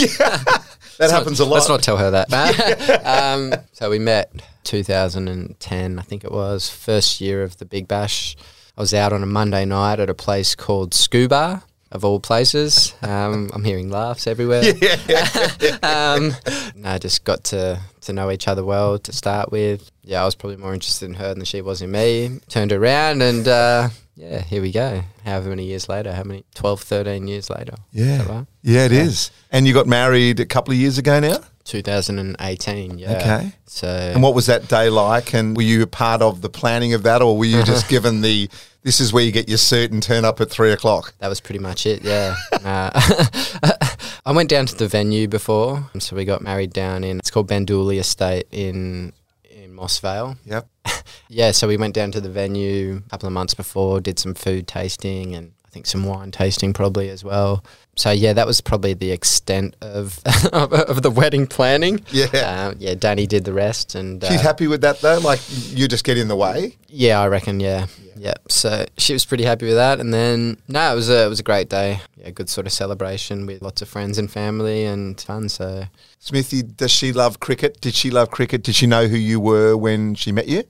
[0.99, 1.55] Yeah, that happens a lot.
[1.55, 3.05] Let's not tell her that.
[3.05, 4.33] um, so we met
[4.65, 8.35] 2010, I think it was, first year of the Big Bash.
[8.77, 12.93] I was out on a Monday night at a place called Scubar, of all places.
[13.01, 14.61] Um, I'm hearing laughs everywhere.
[15.83, 16.35] um,
[16.75, 19.89] no, just got to, to know each other well to start with.
[20.03, 22.39] Yeah, I was probably more interested in her than she was in me.
[22.47, 25.01] Turned around and uh, yeah, here we go.
[25.23, 26.43] However many years later, how many?
[26.55, 27.75] 12, 13 years later.
[27.91, 28.27] Yeah.
[28.27, 28.45] right?
[28.61, 29.31] Yeah, it is.
[29.51, 31.39] And you got married a couple of years ago now?
[31.63, 33.17] 2018, yeah.
[33.17, 33.51] Okay.
[33.65, 35.33] So And what was that day like?
[35.33, 38.21] And were you a part of the planning of that, or were you just given
[38.21, 38.49] the
[38.83, 41.13] this is where you get your suit and turn up at three o'clock?
[41.19, 42.35] that was pretty much it, yeah.
[42.63, 42.91] uh,
[44.25, 47.49] I went down to the venue before, so we got married down in it's called
[47.49, 49.13] Bendooley Estate in
[49.49, 50.37] in Moss Vale.
[50.45, 50.67] Yep.
[51.31, 54.33] Yeah, so we went down to the venue a couple of months before, did some
[54.33, 57.63] food tasting and I think some wine tasting probably as well.
[57.95, 60.19] So yeah, that was probably the extent of
[60.51, 62.03] of, of the wedding planning.
[62.09, 62.25] Yeah.
[62.33, 62.95] uh, yeah.
[62.95, 65.19] Dani did the rest, and She's uh, happy with that though.
[65.19, 66.75] Like you just get in the way.
[66.87, 67.59] Yeah, I reckon.
[67.59, 67.85] Yeah.
[68.15, 71.29] yeah, So she was pretty happy with that, and then no, it was a it
[71.29, 71.99] was a great day.
[72.17, 75.49] Yeah, good sort of celebration with lots of friends and family and fun.
[75.49, 75.83] So
[76.17, 77.79] Smithy, does she love cricket?
[77.79, 78.63] Did she love cricket?
[78.63, 80.63] Did she know who you were when she met you?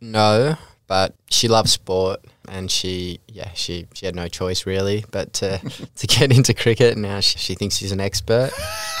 [0.00, 0.56] no,
[0.88, 5.58] but she loves sport, and she yeah she she had no choice really but to
[5.94, 6.98] to get into cricket.
[6.98, 8.50] Now she, she thinks she's an expert.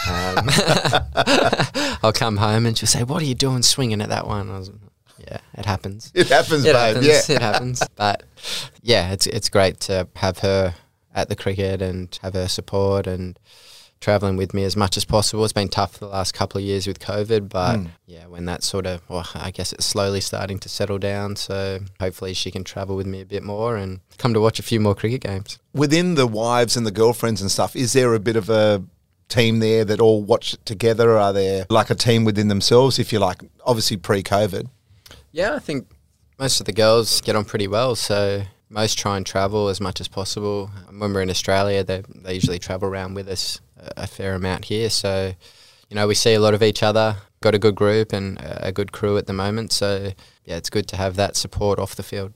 [0.08, 0.48] Um,
[2.02, 4.58] I'll come home and she'll say, "What are you doing swinging at that one?" I
[4.58, 4.70] was,
[5.18, 6.10] yeah, it happens.
[6.14, 6.96] It happens, It babe.
[6.96, 7.06] happens.
[7.28, 7.36] Yeah.
[7.36, 7.82] It happens.
[7.96, 8.22] But
[8.82, 10.74] yeah, it's it's great to have her
[11.14, 13.38] at the cricket and have her support and
[14.00, 15.44] traveling with me as much as possible.
[15.44, 17.88] It's been tough the last couple of years with COVID, but Mm.
[18.06, 21.36] yeah, when that sort of, well, I guess it's slowly starting to settle down.
[21.36, 24.62] So hopefully she can travel with me a bit more and come to watch a
[24.62, 25.58] few more cricket games.
[25.74, 28.82] Within the wives and the girlfriends and stuff, is there a bit of a
[29.28, 31.18] team there that all watch it together?
[31.18, 33.42] Are there like a team within themselves, if you like?
[33.66, 34.66] Obviously, pre-COVID.
[35.30, 35.86] Yeah, I think
[36.38, 37.94] most of the girls get on pretty well.
[37.94, 40.70] So most try and travel as much as possible.
[40.90, 43.60] When we're in Australia, they, they usually travel around with us
[43.96, 44.90] a, fair amount here.
[44.90, 45.34] So,
[45.88, 47.16] you know, we see a lot of each other.
[47.40, 49.72] Got a good group and a a good crew at the moment.
[49.72, 50.12] So,
[50.44, 52.32] yeah, it's good to have that support off the field.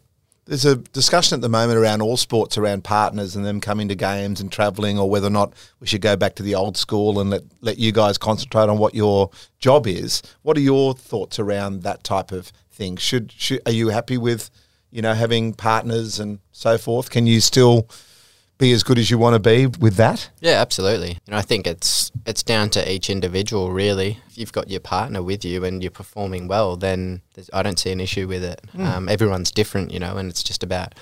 [0.46, 3.94] There's a discussion at the moment around all sports around partners and them coming to
[3.94, 7.18] games and travelling, or whether or not we should go back to the old school
[7.18, 10.22] and let, let you guys concentrate on what your job is.
[10.42, 12.98] What are your thoughts around that type of thing?
[12.98, 14.50] Should, should are you happy with,
[14.90, 17.08] you know, having partners and so forth?
[17.08, 17.88] Can you still
[18.58, 20.30] be as good as you want to be with that?
[20.40, 21.18] Yeah, absolutely.
[21.26, 24.18] You know, I think it's it's down to each individual really.
[24.28, 27.78] If you've got your partner with you and you're performing well, then there's, I don't
[27.78, 28.60] see an issue with it.
[28.78, 30.94] Um, everyone's different, you know, and it's just about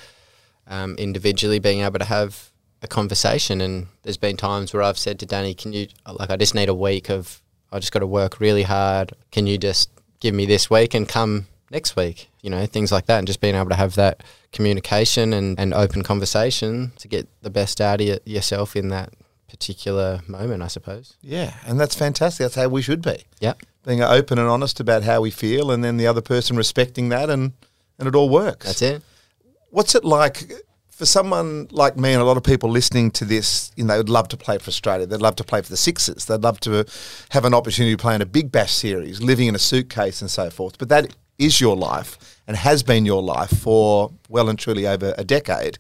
[0.67, 2.51] um, individually being able to have
[2.83, 3.61] a conversation.
[3.61, 6.69] And there's been times where I've said to Dani, "Can you like I just need
[6.69, 9.13] a week of I just got to work really hard.
[9.31, 13.07] Can you just give me this week and come next week?" You know, things like
[13.07, 17.29] that, and just being able to have that communication and, and open conversation to get
[17.41, 19.15] the best out of yourself in that
[19.49, 21.17] particular moment, I suppose.
[21.23, 22.45] Yeah, and that's fantastic.
[22.45, 23.25] That's how we should be.
[23.39, 23.55] Yeah.
[23.85, 27.31] Being open and honest about how we feel, and then the other person respecting that,
[27.31, 27.53] and
[27.99, 28.67] and it all works.
[28.67, 29.03] That's it.
[29.71, 30.53] What's it like
[30.91, 33.71] for someone like me and a lot of people listening to this?
[33.77, 35.07] You know, they would love to play for Australia.
[35.07, 36.25] They'd love to play for the Sixers.
[36.25, 36.85] They'd love to
[37.31, 40.31] have an opportunity to play in a Big Bash series, living in a suitcase and
[40.31, 40.79] so forth.
[40.79, 45.15] But that is your life and has been your life for well and truly over
[45.17, 45.79] a decade.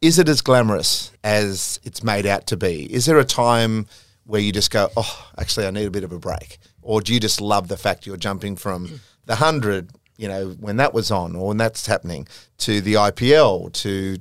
[0.00, 2.92] Is it as glamorous as it's made out to be?
[2.92, 3.86] Is there a time
[4.24, 6.58] where you just go, oh, actually, I need a bit of a break?
[6.82, 10.76] Or do you just love the fact you're jumping from the 100, you know, when
[10.76, 12.26] that was on or when that's happening,
[12.58, 14.18] to the IPL, to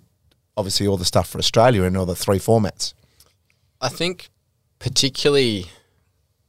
[0.58, 2.94] obviously all the stuff for Australia and all the three formats?
[3.80, 4.30] I think,
[4.80, 5.68] particularly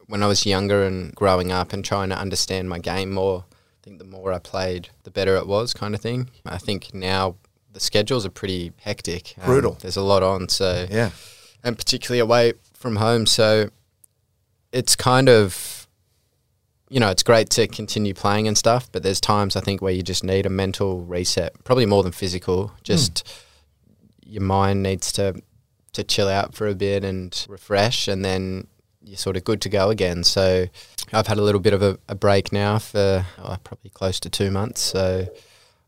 [0.06, 3.44] when I was younger and growing up and trying to understand my game more,
[3.90, 6.30] think the more I played, the better it was, kind of thing.
[6.46, 7.36] I think now
[7.72, 9.34] the schedules are pretty hectic.
[9.40, 9.78] Um, Brutal.
[9.80, 11.10] there's a lot on, so Yeah.
[11.64, 13.26] and particularly away from home.
[13.26, 13.70] So
[14.72, 15.88] it's kind of,
[16.88, 19.92] you know, it's great to continue playing and stuff, but there's times I think where
[19.92, 22.72] you just need a mental reset, probably more than physical.
[22.84, 23.28] Just
[24.24, 25.42] your mind needs to
[25.92, 28.68] to chill out for a bit and refresh, and then
[29.02, 30.24] you're sort of good to go again.
[30.24, 30.66] So
[31.12, 34.30] I've had a little bit of a, a break now for oh, probably close to
[34.30, 34.80] two months.
[34.80, 35.28] So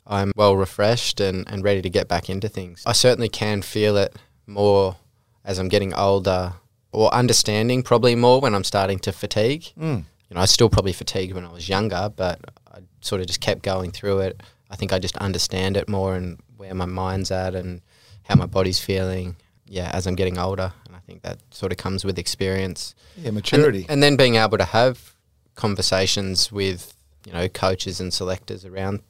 [0.07, 2.83] I'm well refreshed and, and ready to get back into things.
[2.87, 4.97] I certainly can feel it more
[5.45, 6.55] as I'm getting older
[6.93, 9.65] or understanding probably more when I'm starting to fatigue.
[9.79, 10.05] Mm.
[10.29, 12.41] You know, I still probably fatigued when I was younger, but
[12.73, 14.43] I sort of just kept going through it.
[14.71, 17.83] I think I just understand it more and where my mind's at and
[18.25, 19.37] how my body's feeling.
[19.67, 20.73] Yeah, as I'm getting older,
[21.07, 22.95] think that sort of comes with experience.
[23.17, 23.87] Yeah, And- maturity.
[23.89, 25.15] And, then being able to have
[25.55, 26.95] conversations with,
[27.27, 29.01] you know, coaches and selectors around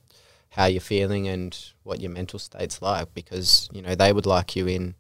[0.51, 4.55] how you're feeling and what your mental state's like because, you know, they would like
[4.55, 4.95] you in,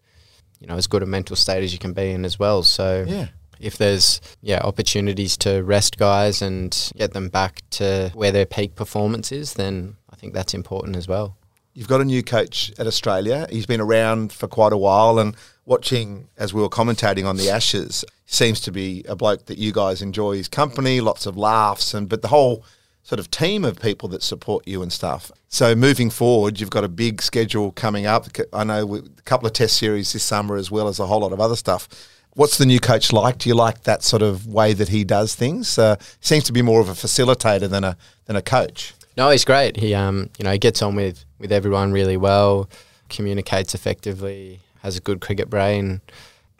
[0.60, 2.62] you know, as good a mental state as you can be in as well.
[2.62, 3.28] So yeah.
[3.60, 8.76] if there's yeah, opportunities to rest guys and get them back to where their peak
[8.76, 11.36] performance is, then I think that's important as well.
[11.74, 13.46] You've got a new coach at Australia.
[13.50, 17.48] He's been around for quite a while, and watching as we were commentating on the
[17.48, 21.94] Ashes, seems to be a bloke that you guys enjoy his company, lots of laughs,
[21.94, 22.64] and but the whole
[23.02, 25.32] sort of team of people that support you and stuff.
[25.48, 28.26] So moving forward, you've got a big schedule coming up.
[28.52, 31.32] I know a couple of test series this summer as well as a whole lot
[31.32, 31.88] of other stuff.
[32.34, 33.38] What's the new coach like?
[33.38, 35.78] Do you like that sort of way that he does things?
[35.78, 38.94] Uh, seems to be more of a facilitator than a than a coach.
[39.16, 39.76] No, he's great.
[39.76, 42.70] He um, you know, he gets on with, with everyone really well,
[43.10, 46.00] communicates effectively, has a good cricket brain,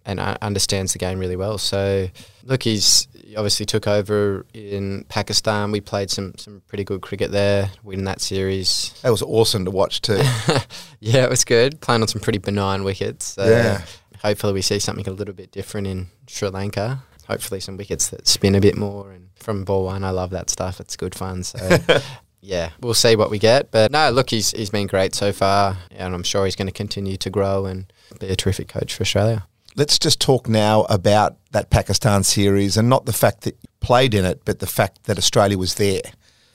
[0.04, 1.56] and uh, understands the game really well.
[1.56, 2.08] So,
[2.44, 5.70] look, he's he obviously took over in Pakistan.
[5.70, 8.92] We played some some pretty good cricket there, win that series.
[9.02, 10.20] That was awesome to watch too.
[11.00, 11.80] yeah, it was good.
[11.80, 13.34] Playing on some pretty benign wickets.
[13.34, 13.82] So Yeah.
[14.20, 17.02] Hopefully, we see something a little bit different in Sri Lanka.
[17.28, 19.10] Hopefully, some wickets that spin a bit more.
[19.12, 20.80] And from ball one, I love that stuff.
[20.80, 21.42] It's good fun.
[21.44, 21.58] So.
[22.42, 23.70] Yeah, we'll see what we get.
[23.70, 26.72] But no, look, he's he's been great so far, and I'm sure he's going to
[26.72, 29.46] continue to grow and be a terrific coach for Australia.
[29.76, 34.12] Let's just talk now about that Pakistan series and not the fact that you played
[34.12, 36.02] in it, but the fact that Australia was there.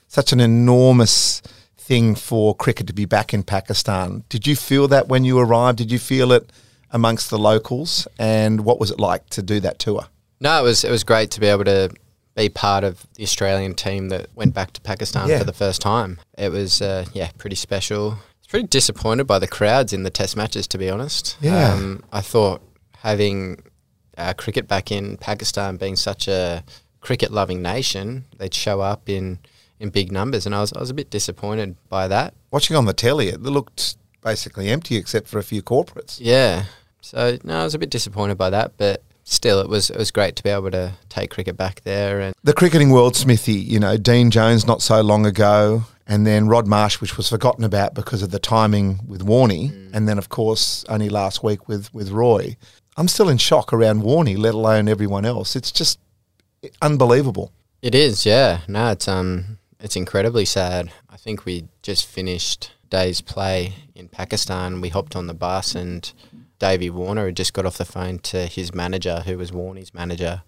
[0.07, 1.41] such an enormous
[1.77, 4.23] thing for cricket to be back in Pakistan.
[4.29, 5.77] Did you feel that when you arrived?
[5.77, 6.51] Did you feel it
[6.91, 8.07] amongst the locals?
[8.19, 10.07] And what was it like to do that tour?
[10.39, 11.89] No, it was it was great to be able to
[12.37, 15.39] be part of the Australian team that went back to Pakistan Yeah.
[15.39, 16.19] for the first time.
[16.37, 18.11] It was uh, yeah pretty special.
[18.11, 21.35] I was pretty disappointed by the crowds in the Test matches, to be honest.
[21.41, 21.73] Yeah.
[21.73, 22.61] um, I thought
[22.99, 23.61] having
[24.17, 26.63] uh, cricket back in Pakistan being such a
[27.01, 29.39] cricket loving nation, they'd show up in
[29.79, 32.33] in big numbers, and I was I was a bit disappointed by that.
[32.51, 36.17] Watching on the telly, it looked basically empty except for a few corporates.
[36.21, 36.65] Yeah.
[37.01, 40.11] So no, I was a bit disappointed by that, but still, it was it was
[40.11, 42.35] great to be able to take cricket back there and.
[42.43, 46.67] The cricketing world, Smithy, you know, Dean Jones not so long ago, and then Rod
[46.67, 50.85] Marsh, which was forgotten about because of the timing with Warney, and then, of course,
[50.87, 52.55] only last week with, with Roy.
[52.95, 55.55] I'm still in shock around Warney, let alone everyone else.
[55.55, 55.99] It's just
[56.81, 57.51] unbelievable.
[57.81, 58.61] It is, yeah.
[58.67, 60.91] No, it's um, it's incredibly sad.
[61.09, 64.81] I think we just finished day's play in Pakistan.
[64.81, 66.11] We hopped on the bus, and
[66.59, 70.41] Davey Warner had just got off the phone to his manager, who was Warney's manager,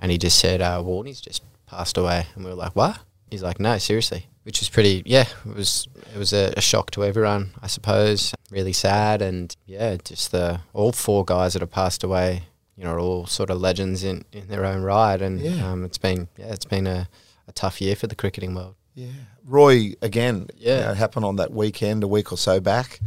[0.00, 2.98] and he just said, uh, "Warney's just passed away," and we were like, "What?"
[3.30, 5.26] He's like, "No, seriously." Which was pretty, yeah.
[5.46, 8.34] It was it was a, a shock to everyone, I suppose.
[8.50, 12.42] Really sad, and yeah, just the all four guys that have passed away
[12.76, 15.22] you know, are all sort of legends in, in their own right.
[15.22, 15.70] And Yeah.
[15.70, 17.08] um, it's been yeah, it's been a,
[17.48, 18.74] a tough year for the cricketing world.
[18.94, 19.12] Yeah.
[19.44, 20.74] Roy, again, Yeah.
[20.78, 22.98] you know, it happened on that weekend, a week or so back.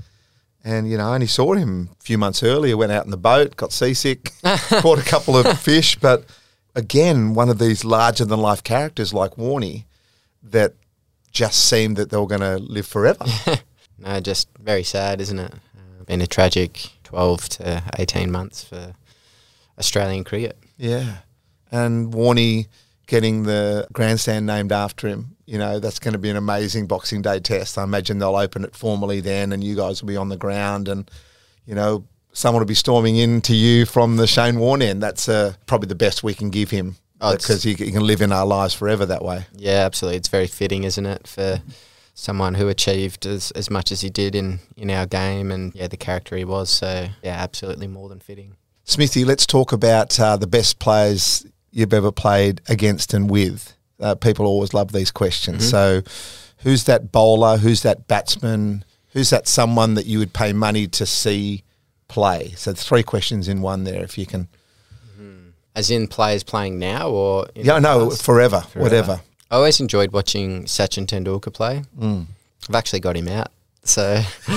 [0.67, 3.15] And, you know, I only saw him a few months earlier, went out in the
[3.17, 5.95] boat, got seasick, caught a couple of fish.
[5.95, 6.25] But
[6.75, 9.85] again, one of these larger than life characters like Warney
[10.43, 10.73] that
[11.31, 13.25] just seemed that they were going to live forever.
[13.99, 15.51] No, just very sad, isn't it?
[15.75, 18.93] Uh, been a tragic twelve to eighteen months for
[19.79, 20.55] Australian cricket.
[20.77, 21.17] yeah.
[21.71, 22.67] And Warney
[23.07, 27.21] getting the grandstand named after him, you know, that's going to be an amazing Boxing
[27.21, 27.77] Day test.
[27.77, 30.87] I imagine they'll open it formally then and you guys will be on the ground
[30.87, 31.09] and,
[31.65, 35.01] you know, someone will be storming into you from the Shane Warne end.
[35.01, 38.21] That's uh, probably the best we can give him Oh, because he, he can live
[38.21, 39.45] in our lives forever that way.
[39.55, 40.17] Yeah, absolutely.
[40.17, 41.61] It's very fitting, isn't it, for
[42.13, 45.87] someone who achieved as, as much as he did in, in our game and yeah,
[45.87, 46.69] the character he was.
[46.69, 48.55] So yeah, absolutely more than fitting.
[48.83, 51.45] Smithy, let's talk about uh, the best players
[51.77, 53.75] you've ever played against and with.
[53.99, 55.69] Uh, people always love these questions.
[55.69, 56.01] So,
[56.59, 57.57] who's that bowler?
[57.57, 58.83] Who's that batsman?
[59.13, 61.63] Who's that someone that you would pay money to see
[62.07, 62.53] play?
[62.57, 64.47] So, three questions in one there, if you can.
[65.75, 68.23] As in players playing now or Yeah, no, past?
[68.23, 69.21] forever, whatever.
[69.51, 71.83] I always enjoyed watching Sachin Tendulkar play.
[71.99, 72.25] Mm.
[72.67, 73.51] I've actually got him out.
[73.87, 74.15] So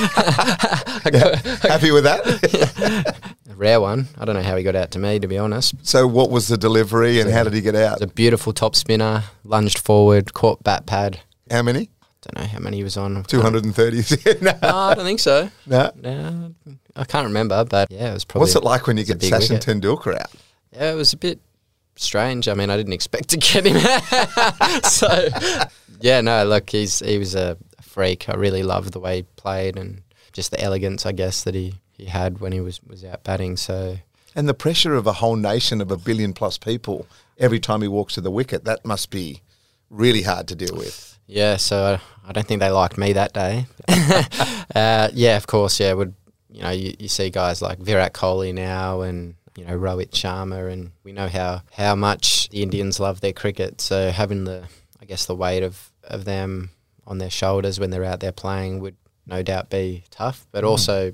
[1.68, 3.14] Happy with that?
[3.48, 4.08] a rare one.
[4.18, 5.74] I don't know how he got out to me, to be honest.
[5.86, 7.98] so, what was the delivery and how did he get out?
[7.98, 11.20] It was a beautiful top spinner, lunged forward, caught bat pad.
[11.50, 11.90] How many?
[12.02, 13.22] I don't know how many he was on.
[13.24, 14.44] 230.
[14.44, 14.52] no.
[14.62, 15.50] No, I don't think so.
[15.66, 15.90] no.
[15.96, 16.54] No,
[16.96, 18.44] I can't remember, but yeah, it was probably.
[18.46, 19.58] What's it like when you get Sachin.
[19.58, 20.30] Tendulkar out?
[20.72, 21.40] Yeah, it was a bit
[21.96, 22.48] strange.
[22.48, 24.84] I mean, I didn't expect to get him out.
[24.86, 25.28] so,
[26.00, 27.56] yeah, no, look, he's he was a
[27.90, 28.28] freak.
[28.28, 31.74] I really loved the way he played and just the elegance, I guess, that he,
[31.92, 33.56] he had when he was, was out batting.
[33.56, 33.98] So,
[34.34, 37.06] And the pressure of a whole nation of a billion plus people
[37.38, 39.42] every time he walks to the wicket, that must be
[39.88, 41.18] really hard to deal with.
[41.26, 43.66] yeah, so I don't think they liked me that day.
[44.74, 46.14] uh, yeah, of course, yeah, would
[46.52, 50.70] you know, you, you see guys like Virat Kohli now and you know Rohit Sharma,
[50.72, 53.80] and we know how how much the Indians love their cricket.
[53.80, 54.64] So having the,
[55.00, 56.70] I guess, the weight of of them
[57.10, 58.96] on their shoulders when they're out there playing would
[59.26, 60.68] no doubt be tough, but mm.
[60.68, 61.12] also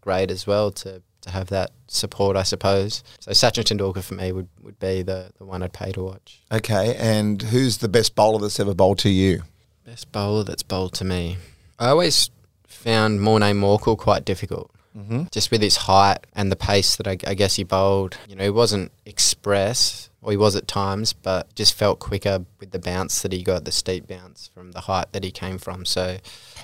[0.00, 3.02] great as well to to have that support, I suppose.
[3.20, 6.42] So Sachin Tendulkar for me would, would be the, the one I'd pay to watch.
[6.52, 9.42] Okay, and who's the best bowler that's ever bowled to you?
[9.86, 11.38] Best bowler that's bowled to me.
[11.78, 12.28] I always
[12.66, 14.70] found Morné Morkel quite difficult.
[14.96, 15.24] Mm-hmm.
[15.32, 18.16] Just with his height and the pace that I, I guess he bowled.
[18.28, 22.70] You know, he wasn't express, or he was at times, but just felt quicker with
[22.70, 25.84] the bounce that he got, the steep bounce from the height that he came from.
[25.84, 26.18] So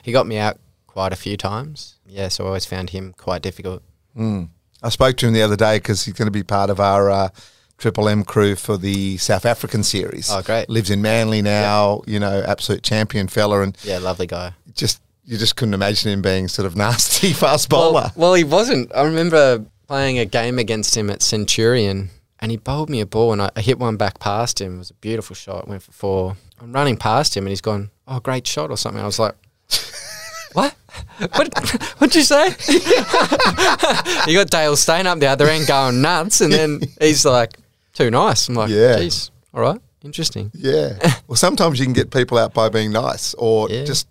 [0.05, 1.97] he got me out quite a few times.
[2.07, 3.83] Yeah, so I always found him quite difficult.
[4.17, 4.49] Mm.
[4.83, 7.11] I spoke to him the other day because he's going to be part of our
[7.11, 7.29] uh,
[7.79, 10.31] Triple M crew for the South African series.
[10.31, 10.69] Oh, great.
[10.71, 14.53] Lives in Manly now, you know, absolute champion fella, and Yeah, lovely guy.
[14.75, 15.01] just
[15.31, 17.93] you just couldn't imagine him being sort of nasty fast bowler.
[17.93, 18.91] Well, well, he wasn't.
[18.95, 22.11] I remember playing a game against him at Centurion,
[22.41, 24.75] and he bowled me a ball, and I, I hit one back past him.
[24.75, 25.69] It was a beautiful shot.
[25.69, 26.37] Went for four.
[26.61, 29.01] I'm running past him, and he's gone, "Oh, great shot" or something.
[29.03, 29.35] I was like,
[30.53, 30.75] "What?
[31.19, 31.49] What?
[31.99, 32.49] What'd you say?"
[34.27, 37.53] you got Dale Steyn up the other end going nuts, and then he's like,
[37.93, 38.97] "Too nice." I'm like, Yeah.
[38.97, 40.51] "Jeez, all right." interesting.
[40.55, 40.97] Yeah.
[41.29, 43.85] well, sometimes you can get people out by being nice or Yeah.
[43.85, 44.09] just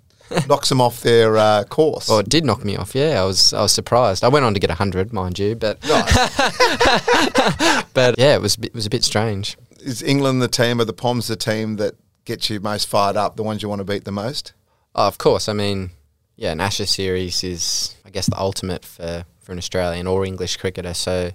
[0.47, 2.09] knocks them off their uh, course.
[2.09, 2.95] Well, it did knock me off.
[2.95, 4.23] Yeah, I was I was surprised.
[4.23, 5.79] I went on to get hundred, mind you, but
[7.93, 9.57] but yeah, it was it was a bit strange.
[9.79, 13.35] Is England the team or the Poms the team that gets you most fired up,
[13.35, 14.53] the ones you want to beat the most?
[14.95, 15.49] Oh, of course.
[15.49, 15.91] I mean,
[16.35, 20.57] yeah, an Ashes series is, I guess, the ultimate for, for an Australian or English
[20.57, 20.93] cricketer.
[20.93, 21.31] So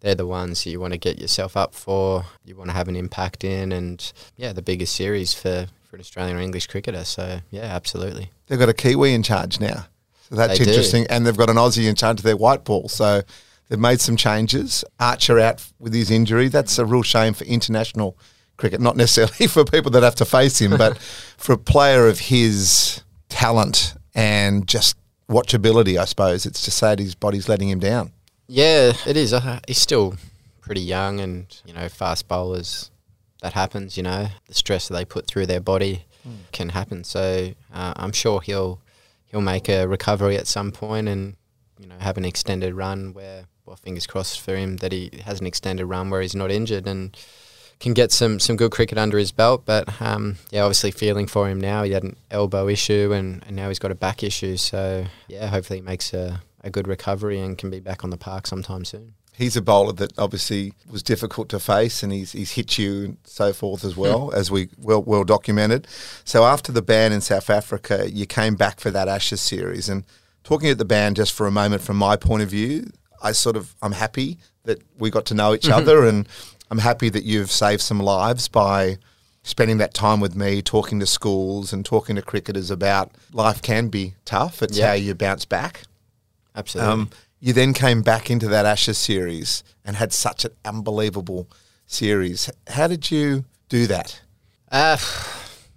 [0.00, 2.96] they're the ones you want to get yourself up for, you want to have an
[2.96, 7.04] impact in, and yeah, the biggest series for, for an Australian or English cricketer.
[7.04, 8.30] So yeah, absolutely.
[8.48, 9.86] They've got a Kiwi in charge now.
[10.28, 10.70] So that's They do.
[10.70, 11.06] interesting.
[11.08, 12.88] And they've got an Aussie in charge of their white ball.
[12.88, 13.22] So
[13.68, 14.84] they've made some changes.
[14.98, 16.48] Archer out with his injury.
[16.48, 18.18] That's a real shame for international
[18.56, 18.80] cricket.
[18.80, 20.98] Not necessarily for people that have to face him, but
[21.36, 24.96] for a player of his talent and just
[25.28, 26.44] watchability, I suppose.
[26.44, 28.10] It's just sad his body's letting him down.
[28.48, 29.32] Yeah, it is.
[29.32, 30.16] Uh, he's still
[30.60, 32.90] pretty young, and you know, fast bowlers.
[33.44, 34.28] That happens, you know.
[34.48, 36.06] The stress that they put through their body
[36.50, 37.04] can happen.
[37.04, 38.80] So uh, I'm sure he'll
[39.26, 41.36] he'll make a recovery at some point, and
[41.78, 45.40] you know, have an extended run where, well, fingers crossed for him that he has
[45.40, 47.14] an extended run where he's not injured and
[47.80, 49.64] can get some some good cricket under his belt.
[49.66, 51.82] But um, yeah, obviously feeling for him now.
[51.82, 54.56] He had an elbow issue, and, and now he's got a back issue.
[54.56, 58.16] So yeah, hopefully he makes a, a good recovery and can be back on the
[58.16, 59.12] park sometime soon.
[59.36, 63.16] He's a bowler that obviously was difficult to face, and he's he's hit you and
[63.24, 65.88] so forth as well as we well well documented.
[66.24, 69.88] So after the ban in South Africa, you came back for that Ashes series.
[69.88, 70.04] And
[70.44, 72.90] talking at the ban just for a moment, from my point of view,
[73.22, 76.28] I sort of I'm happy that we got to know each other, and
[76.70, 78.98] I'm happy that you've saved some lives by
[79.42, 83.88] spending that time with me, talking to schools and talking to cricketers about life can
[83.88, 84.62] be tough.
[84.62, 85.82] It's how you bounce back.
[86.56, 86.92] Absolutely.
[86.92, 87.10] Um,
[87.44, 91.46] you then came back into that Ashes series and had such an unbelievable
[91.86, 92.50] series.
[92.68, 94.22] How did you do that?
[94.72, 94.96] Uh,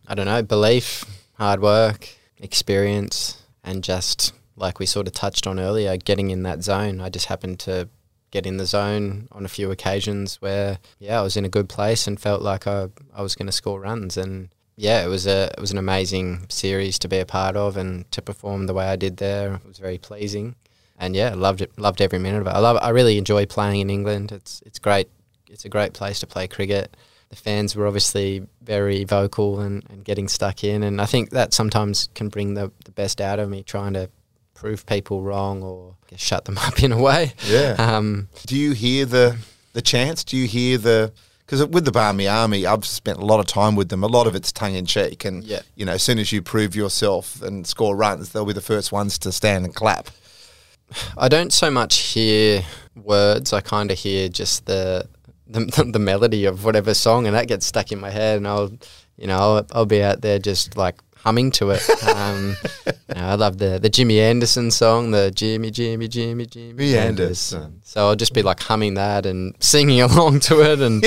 [0.07, 0.41] I don't know.
[0.41, 1.03] Belief,
[1.33, 2.07] hard work,
[2.37, 7.01] experience, and just like we sort of touched on earlier, getting in that zone.
[7.01, 7.89] I just happened to
[8.31, 11.67] get in the zone on a few occasions where, yeah, I was in a good
[11.67, 14.15] place and felt like I, I was going to score runs.
[14.15, 14.47] And
[14.77, 18.09] yeah, it was a it was an amazing series to be a part of and
[18.13, 19.55] to perform the way I did there.
[19.55, 20.55] It was very pleasing.
[20.97, 21.77] And yeah, loved it.
[21.77, 22.51] Loved every minute of it.
[22.51, 22.77] I love.
[22.81, 24.31] I really enjoy playing in England.
[24.31, 25.09] It's it's great.
[25.49, 26.95] It's a great place to play cricket
[27.29, 30.81] the fans were obviously very vocal and, and getting stuck in.
[30.81, 34.09] And I think that sometimes can bring the, the best out of me, trying to
[34.53, 37.33] prove people wrong or shut them up in a way.
[37.45, 37.75] Yeah.
[37.77, 39.37] Um, Do you hear the
[39.73, 40.23] the chants?
[40.23, 41.11] Do you hear the
[41.45, 44.03] because with the Barmy Army, I've spent a lot of time with them.
[44.03, 45.61] A lot of it's tongue in cheek, and Yeah.
[45.75, 48.91] you know, as soon as you prove yourself and score runs, they'll be the first
[48.91, 50.09] ones to stand and clap.
[51.17, 52.63] I don't so much hear
[52.95, 53.53] words.
[53.53, 55.07] I kind of hear just the,
[55.47, 58.37] the the melody of whatever song, and that gets stuck in my head.
[58.37, 58.71] And I'll,
[59.17, 61.81] you know, I'll, I'll be out there just like humming to it.
[62.07, 66.73] Um, you know, I love the the Jimmy Anderson song, the Jimmy Jimmy Jimmy Jimmy
[66.73, 67.57] Jimmy Anderson.
[67.57, 67.81] Anderson.
[67.83, 71.03] So I'll just be like humming that and singing along to it, and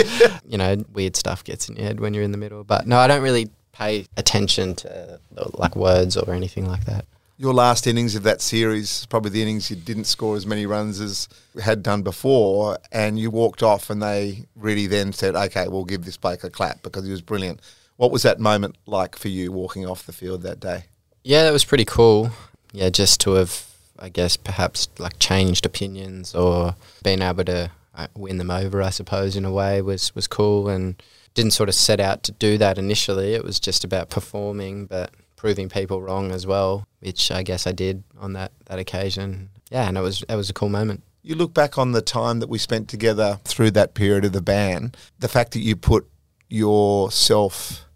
[0.46, 2.64] you know, weird stuff gets in your head when you're in the middle.
[2.64, 5.20] But no, I don't really pay attention to
[5.54, 7.06] like words or anything like that.
[7.40, 11.00] Your last innings of that series, probably the innings you didn't score as many runs
[11.00, 11.26] as
[11.62, 16.04] had done before, and you walked off, and they really then said, "Okay, we'll give
[16.04, 17.60] this bloke a clap because he was brilliant."
[17.96, 20.84] What was that moment like for you walking off the field that day?
[21.24, 22.30] Yeah, that was pretty cool.
[22.74, 23.64] Yeah, just to have,
[23.98, 28.90] I guess, perhaps like changed opinions or been able to uh, win them over, I
[28.90, 30.68] suppose, in a way was was cool.
[30.68, 33.32] And didn't sort of set out to do that initially.
[33.32, 35.10] It was just about performing, but
[35.40, 39.48] proving people wrong as well, which I guess I did on that that occasion.
[39.70, 41.02] Yeah, and it was it was a cool moment.
[41.22, 44.42] You look back on the time that we spent together through that period of the
[44.42, 46.06] ban, the fact that you put
[46.48, 47.86] yourself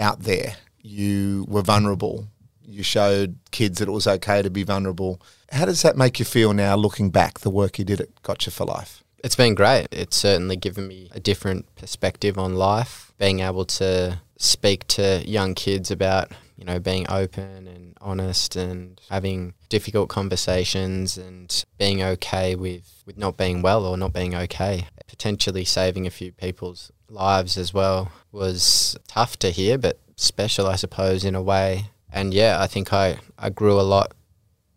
[0.00, 2.28] out there, you were vulnerable,
[2.62, 5.20] you showed kids that it was okay to be vulnerable.
[5.52, 8.50] How does that make you feel now looking back, the work you did at Gotcha
[8.50, 9.02] for Life?
[9.22, 9.88] It's been great.
[9.90, 13.12] It's certainly given me a different perspective on life.
[13.18, 19.00] Being able to speak to young kids about, you know, being open and honest and
[19.10, 24.86] having difficult conversations and being okay with, with not being well or not being okay.
[25.06, 30.76] Potentially saving a few people's lives as well was tough to hear, but special, I
[30.76, 31.86] suppose, in a way.
[32.10, 34.12] And yeah, I think I, I grew a lot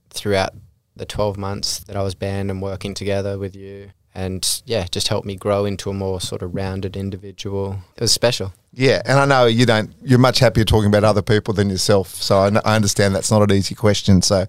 [0.09, 0.53] throughout
[0.95, 3.91] the 12 months that I was banned and working together with you.
[4.19, 7.79] And yeah, just helped me grow into a more sort of rounded individual.
[7.95, 8.51] It was special.
[8.73, 9.93] Yeah, and I know you don't.
[10.03, 12.09] You're much happier talking about other people than yourself.
[12.15, 14.21] So I, understand that's not an easy question.
[14.21, 14.45] So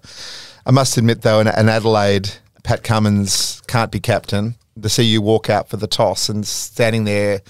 [0.65, 2.29] I must admit, though, in Adelaide,
[2.63, 4.55] Pat Cummins can't be captain.
[4.81, 7.41] To see you walk out for the toss and standing there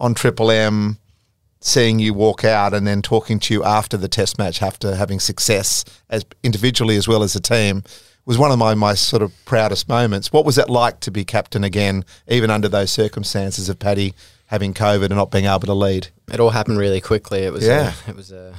[0.00, 0.98] on Triple M,
[1.60, 5.20] seeing you walk out and then talking to you after the test match, after having
[5.20, 7.84] success as individually as well as a team,
[8.28, 10.32] was one of my, my sort of proudest moments.
[10.32, 14.12] What was it like to be captain again, even under those circumstances of Paddy
[14.46, 16.08] having COVID and not being able to lead?
[16.30, 17.40] It all happened really quickly.
[17.40, 17.94] It was Yeah.
[18.06, 18.54] A, it was a.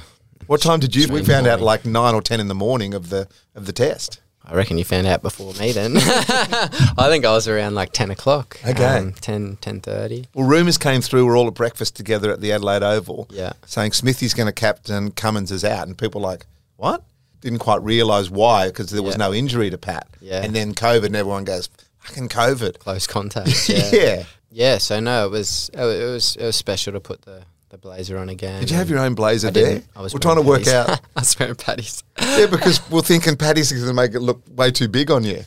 [0.48, 1.06] What time did you?
[1.06, 4.20] We found out like nine or ten in the morning of the of the test.
[4.44, 5.92] I reckon you found out before me then.
[5.96, 8.58] I think I was around like 10 o'clock.
[8.66, 8.84] Okay.
[8.98, 10.26] Um, 10, 10.30.
[10.34, 11.26] Well, rumours came through.
[11.26, 13.28] We're all at breakfast together at the Adelaide Oval.
[13.30, 13.52] Yeah.
[13.66, 16.46] saying Smithy's going to captain, Cummins is out, and people like,
[16.76, 17.04] what?
[17.40, 20.06] Didn't quite realise why because there was no injury to Pat.
[20.20, 20.42] Yeah.
[20.42, 21.68] and then COVID, and everyone goes,
[21.98, 22.78] fucking COVID.
[22.78, 23.50] Close contact.
[23.68, 23.90] Yeah.
[23.92, 24.24] Yeah.
[24.50, 24.78] yeah.
[24.78, 28.28] so no, it was, it was it was special to put the, the blazer on
[28.28, 28.60] again.
[28.60, 29.64] Did you have your own blazer I there?
[29.74, 29.86] didn't.
[29.96, 30.74] I was we're trying to work Paddy's.
[30.74, 31.00] out.
[31.16, 32.04] I was wearing Paddy's.
[32.20, 35.24] yeah, because we're thinking Paddy's is going to make it look way too big on
[35.24, 35.44] you.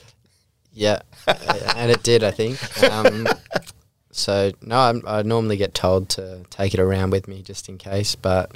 [0.75, 2.57] Yeah, and it did, I think.
[2.91, 3.27] Um,
[4.11, 7.77] so no, I'm, I normally get told to take it around with me just in
[7.77, 8.51] case, but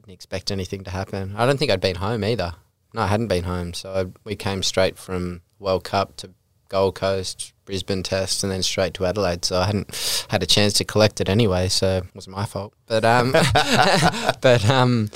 [0.00, 1.34] didn't expect anything to happen.
[1.36, 2.54] I don't think I'd been home either.
[2.94, 6.30] No, I hadn't been home, so I, we came straight from World Cup to
[6.68, 9.44] Gold Coast, Brisbane Test, and then straight to Adelaide.
[9.44, 12.72] So I hadn't had a chance to collect it anyway, so it wasn't my fault.
[12.86, 13.32] But um,
[14.40, 15.10] but um,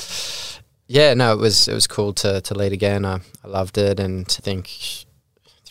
[0.87, 3.05] yeah, no, it was it was cool to to lead again.
[3.05, 5.04] I, I loved it, and to think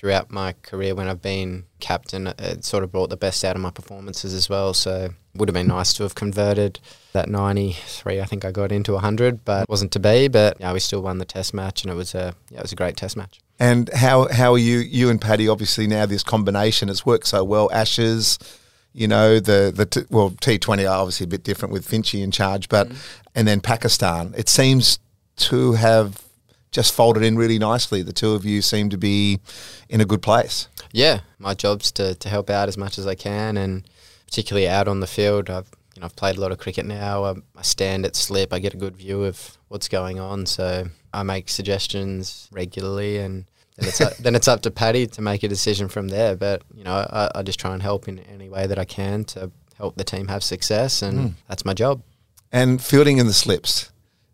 [0.03, 3.61] throughout my career when I've been captain, it sort of brought the best out of
[3.61, 4.73] my performances as well.
[4.73, 6.81] So it would have been nice to have converted
[7.13, 8.19] that 93.
[8.19, 10.27] I think I got into 100, but it wasn't to be.
[10.27, 12.73] But yeah, we still won the test match, and it was a yeah, it was
[12.73, 13.39] a great test match.
[13.59, 14.79] And how how are you?
[14.79, 17.71] You and Paddy, obviously now this combination has worked so well.
[17.71, 18.39] Ashes,
[18.91, 22.21] you know the the t- well T Twenty are obviously a bit different with Finchie
[22.21, 22.97] in charge, but mm.
[23.35, 24.33] and then Pakistan.
[24.35, 24.99] It seems
[25.37, 26.22] to have
[26.73, 28.01] just folded in really nicely.
[28.01, 29.39] The two of you seem to be
[29.87, 30.67] in a good place.
[30.91, 33.87] Yeah, my job's to, to help out as much as I can, and
[34.25, 35.49] particularly out on the field.
[35.49, 37.23] I've you know I've played a lot of cricket now.
[37.23, 38.51] I, I stand at slip.
[38.51, 43.45] I get a good view of what's going on, so I make suggestions regularly, and
[43.77, 46.35] then it's up, then it's up to Paddy to make a decision from there.
[46.35, 49.23] But you know I, I just try and help in any way that I can
[49.25, 51.27] to help the team have success, and hmm.
[51.47, 52.01] that's my job.
[52.51, 53.91] And fielding in the slips,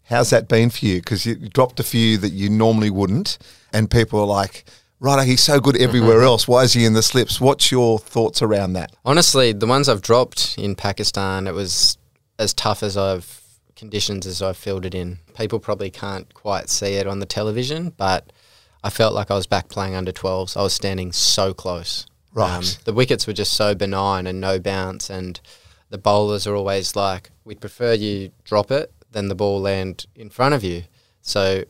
[0.09, 0.97] how's that been for you?
[0.97, 3.37] Because you dropped a few that you normally wouldn't,
[3.71, 4.65] and people are like,
[4.99, 6.47] "Right, he's so good everywhere else.
[6.47, 8.91] Why is he in the slips?" What's your thoughts around that?
[9.05, 11.97] Honestly, the ones I've dropped in Pakistan, it was
[12.37, 13.41] as tough as I've
[13.75, 15.19] conditions as I've fielded in.
[15.37, 18.29] People probably can't quite see it on the television, but
[18.83, 20.57] I felt like I was back playing under 12s.
[20.57, 22.05] I was standing so close.
[22.35, 22.77] Um, Right.
[22.83, 25.39] the wickets were just so benign and no bounce, and
[25.89, 30.29] the bowlers are always like, "We'd prefer you drop it than the ball land in
[30.29, 30.83] front of you."
[31.21, 31.63] So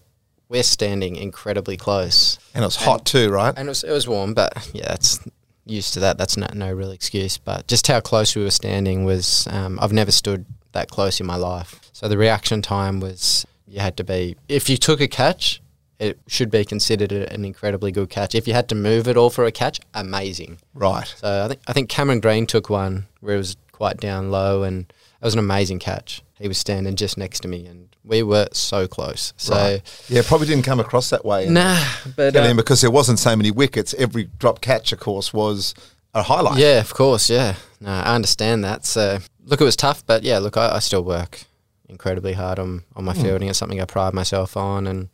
[0.50, 2.40] we're standing incredibly close.
[2.54, 3.54] And it was hot too, right?
[3.56, 5.20] And it was, it was warm, but yeah, that's
[5.66, 6.18] used to that.
[6.18, 7.38] That's no, no real excuse.
[7.38, 11.28] But just how close we were standing was, um, I've never stood that close in
[11.28, 11.80] my life.
[11.94, 15.62] So the reaction time was, you had to be, if you took a catch,
[16.00, 18.34] it should be considered an incredibly good catch.
[18.34, 20.60] If you had to move it all for a catch, amazing.
[20.74, 21.14] Right.
[21.18, 24.64] So I think I think Cameron Green took one where it was quite down low,
[24.64, 26.24] and it was an amazing catch.
[26.40, 29.34] He was standing just next to me, and we were so close.
[29.38, 30.06] So Right.
[30.08, 31.50] Yeah, probably didn't come across that way.
[31.50, 31.84] nah,
[32.16, 33.94] but uh, because there wasn't so many wickets.
[33.98, 35.76] Every drop catch, of course, was
[36.14, 36.58] a highlight.
[36.58, 37.30] Yeah, of course.
[37.30, 38.86] Yeah, no, I understand that.
[38.86, 41.44] So, look, it was tough, but yeah, look, I, I still work
[41.90, 43.50] incredibly hard on on my fielding.
[43.50, 45.10] It's something I pride myself on, and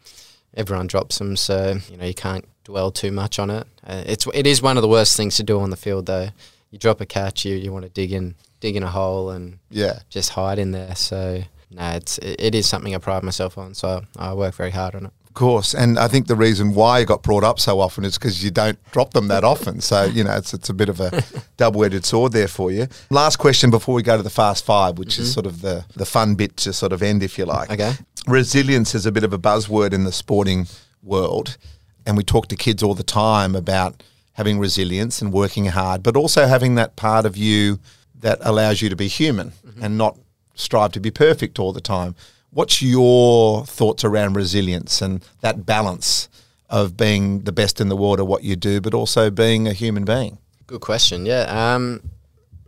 [0.54, 3.66] everyone drops them, so you know you can't dwell too much on it.
[3.84, 6.30] Uh, it's it is one of the worst things to do on the field, though.
[6.70, 8.36] You drop a catch, you you want to dig in
[8.66, 10.00] dig in a hole and Yeah.
[10.10, 10.96] just hide in there.
[10.96, 11.44] So.
[11.72, 14.96] No, it's it, it is something I pride myself on, so I work very hard
[14.96, 15.12] on it.
[15.28, 18.18] Of course, and I think the reason why it got brought up so often is
[18.18, 19.82] because you don't drop them that often.
[19.82, 21.24] So you know, it's it's a bit of a
[21.58, 22.88] double-edged sword there for you.
[23.10, 25.34] Last question before we go to the fast five, which is mm-hmm.
[25.34, 27.70] sort of the the fun bit to sort of end, if you like.
[27.72, 27.94] Okay.
[28.28, 30.68] Resilience is a bit of a buzzword in the sporting
[31.04, 31.58] world,
[32.06, 34.04] and we talk to kids all the time about
[34.34, 37.80] having resilience and working hard, but also having that part of you
[38.26, 40.18] that allows you to be human and not
[40.56, 42.16] strive to be perfect all the time.
[42.50, 46.28] What's your thoughts around resilience and that balance
[46.68, 49.74] of being the best in the world at what you do, but also being a
[49.74, 50.40] human being?
[50.66, 51.28] Good question.
[51.28, 51.44] Yeah.
[51.76, 52.02] Um,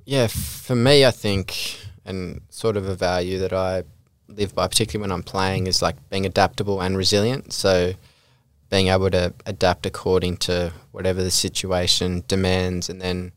[0.06, 0.28] yeah.
[0.28, 3.82] For me, I think, and sort of a value that I
[4.28, 7.52] live by, particularly when I'm playing, is like being adaptable and resilient.
[7.52, 7.94] So,
[8.70, 13.32] being able to adapt according to whatever the situation demands, and then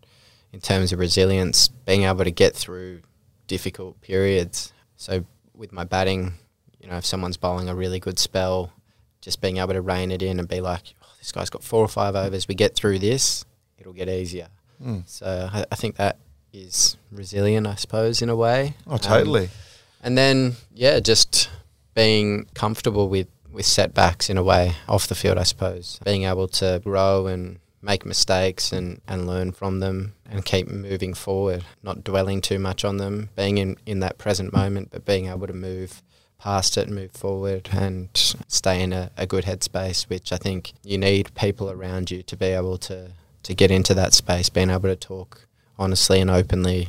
[0.53, 3.03] in terms of resilience, being able to get through
[3.47, 4.73] difficult periods.
[4.97, 5.25] So,
[5.55, 6.35] with my batting,
[6.81, 8.73] you know, if someone's bowling a really good spell,
[9.21, 11.85] just being able to rein it in and be like, oh, this guy's got four
[11.85, 12.49] or five overs.
[12.49, 13.45] We get through this,
[13.79, 14.49] it'll get easier.
[15.05, 16.17] So I, I think that
[16.55, 18.77] is resilient, I suppose, in a way.
[18.87, 19.51] Oh, Um, totally.
[20.03, 21.51] And then, yeah, just
[21.95, 26.01] being comfortable with, with setbacks in a way off the field, I suppose.
[26.03, 31.15] Being able to grow and make mistakes and, and learn from them and keep moving
[31.15, 35.27] forward, not dwelling too much on them, being in, in that present moment, but being
[35.27, 36.03] able to move
[36.39, 38.09] past it and move forward and
[38.49, 42.37] stay in a, a good headspace, which I think you need people around you to
[42.37, 43.13] be able to,
[43.43, 45.47] to get into that space, being able to talk
[45.79, 46.89] honestly and openly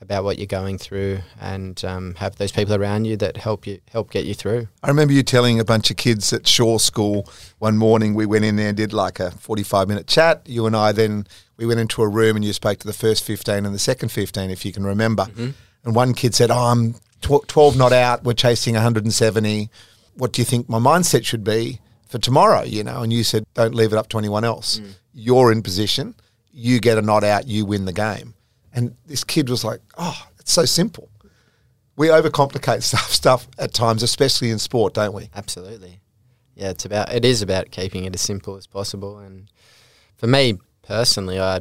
[0.00, 3.80] about what you're going through and um, have those people around you that help you
[3.90, 4.66] help get you through.
[4.82, 7.28] I remember you telling a bunch of kids at Shore School
[7.58, 10.42] one morning we went in there and did like a 45 minute chat.
[10.46, 11.26] You and I then
[11.56, 14.08] we went into a room and you spoke to the first 15 and the second
[14.10, 15.24] 15 if you can remember.
[15.24, 15.50] Mm-hmm.
[15.84, 19.70] And one kid said, "Oh, I'm tw- 12 not out, we're chasing 170.
[20.14, 23.44] What do you think my mindset should be for tomorrow, you know?" And you said,
[23.54, 24.78] "Don't leave it up to anyone else.
[24.78, 24.94] Mm.
[25.12, 26.14] You're in position.
[26.52, 28.34] You get a not out, you win the game."
[28.72, 31.08] And this kid was like, oh, it's so simple.
[31.96, 35.30] We overcomplicate stuff, stuff at times, especially in sport, don't we?
[35.34, 36.00] Absolutely.
[36.54, 39.18] Yeah, it's about it is about keeping it as simple as possible.
[39.18, 39.50] And
[40.16, 41.60] for me personally, I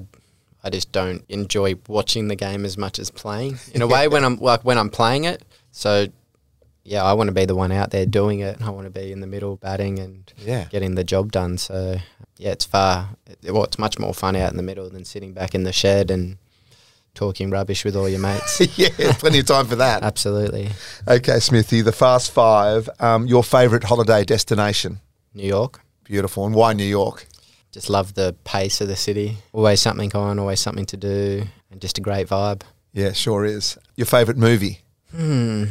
[0.61, 3.59] I just don't enjoy watching the game as much as playing.
[3.73, 6.07] In a way, when I'm like when I'm playing it, so
[6.83, 8.61] yeah, I want to be the one out there doing it.
[8.61, 10.65] I want to be in the middle batting and yeah.
[10.65, 11.57] getting the job done.
[11.57, 11.97] So
[12.37, 13.09] yeah, it's far.
[13.43, 16.11] Well, it's much more fun out in the middle than sitting back in the shed
[16.11, 16.37] and
[17.13, 18.59] talking rubbish with all your mates.
[18.77, 20.03] yeah, plenty of time for that.
[20.03, 20.69] Absolutely.
[21.07, 22.89] Okay, Smithy, the Fast Five.
[22.99, 24.99] Um, your favourite holiday destination?
[25.33, 25.81] New York.
[26.03, 26.45] Beautiful.
[26.45, 27.25] And why New York?
[27.71, 29.37] Just love the pace of the city.
[29.53, 32.63] Always something on, always something to do, and just a great vibe.
[32.93, 33.77] Yeah, sure is.
[33.95, 34.79] Your favourite movie?
[35.15, 35.65] Hmm.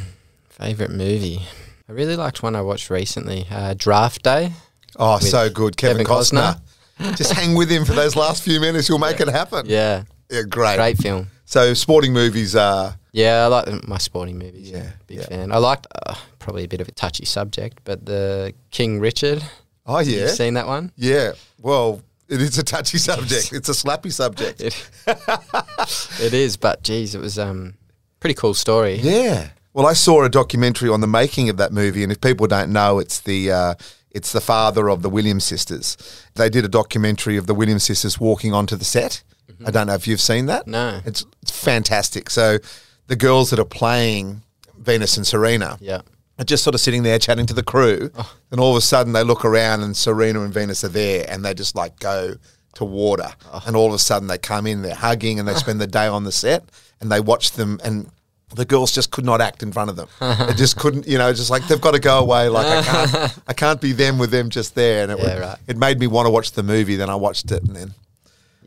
[0.48, 1.42] Favourite movie?
[1.88, 4.52] I really liked one I watched recently, uh, Draft Day.
[4.96, 5.76] Oh, so good.
[5.76, 6.60] Kevin, Kevin Costner.
[6.98, 7.16] Costner.
[7.16, 8.88] Just hang with him for those last few minutes.
[8.88, 9.28] You'll make yeah.
[9.28, 9.66] it happen.
[9.66, 10.04] Yeah.
[10.30, 10.76] Yeah, great.
[10.76, 11.28] Great film.
[11.44, 12.94] So sporting movies are.
[13.12, 14.70] Yeah, I like my sporting movies.
[14.70, 15.24] Yeah, big yeah.
[15.24, 15.52] fan.
[15.52, 19.42] I liked uh, probably a bit of a touchy subject, but the King Richard.
[19.86, 20.92] Oh yeah, You've seen that one?
[20.96, 21.32] Yeah.
[21.58, 23.52] Well, it is a touchy subject.
[23.52, 24.60] it's a slappy subject.
[24.60, 24.90] it,
[26.20, 27.74] it is, but geez, it was um
[28.20, 28.96] pretty cool story.
[28.96, 29.48] Yeah.
[29.72, 32.72] Well, I saw a documentary on the making of that movie, and if people don't
[32.72, 33.74] know, it's the uh,
[34.10, 35.96] it's the father of the Williams sisters.
[36.34, 39.66] They did a documentary of the Williams sisters walking onto the set Mm-hmm.
[39.66, 40.66] I don't know if you've seen that.
[40.66, 41.00] No.
[41.04, 42.30] It's, it's fantastic.
[42.30, 42.58] So
[43.06, 44.42] the girls that are playing
[44.76, 46.02] Venus and Serena yeah.
[46.38, 48.10] are just sort of sitting there chatting to the crew.
[48.16, 48.34] Oh.
[48.50, 51.44] And all of a sudden they look around and Serena and Venus are there and
[51.44, 52.34] they just like go
[52.74, 53.30] to water.
[53.52, 53.62] Oh.
[53.66, 56.06] And all of a sudden they come in, they're hugging and they spend the day
[56.06, 56.64] on the set
[57.00, 58.10] and they watch them and
[58.54, 60.08] the girls just could not act in front of them.
[60.20, 62.48] they just couldn't, you know, just like they've got to go away.
[62.48, 65.02] Like I can't, I can't be them with them just there.
[65.02, 65.58] And it, yeah, would, right.
[65.66, 66.96] it made me want to watch the movie.
[66.96, 67.94] Then I watched it, and then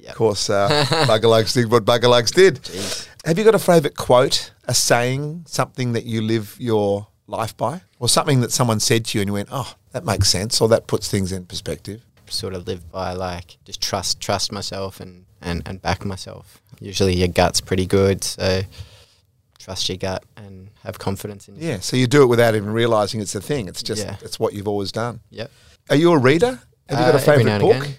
[0.01, 0.09] Yep.
[0.09, 0.67] Of course, uh,
[1.07, 2.55] Buggerlugs did what Buggerlugs did.
[2.63, 3.07] Jeez.
[3.23, 7.81] Have you got a favourite quote, a saying, something that you live your life by,
[7.99, 10.67] or something that someone said to you and you went, "Oh, that makes sense," or
[10.69, 12.01] that puts things in perspective?
[12.27, 16.61] Sort of live by like just trust, trust myself and and and back myself.
[16.79, 18.63] Usually, your gut's pretty good, so
[19.59, 21.71] trust your gut and have confidence in yourself.
[21.71, 23.67] Yeah, so you do it without even realizing it's a thing.
[23.67, 24.15] It's just yeah.
[24.21, 25.19] it's what you've always done.
[25.29, 25.51] Yep.
[25.91, 26.59] Are you a reader?
[26.89, 27.83] Have you got a uh, favorite book?
[27.83, 27.95] Again.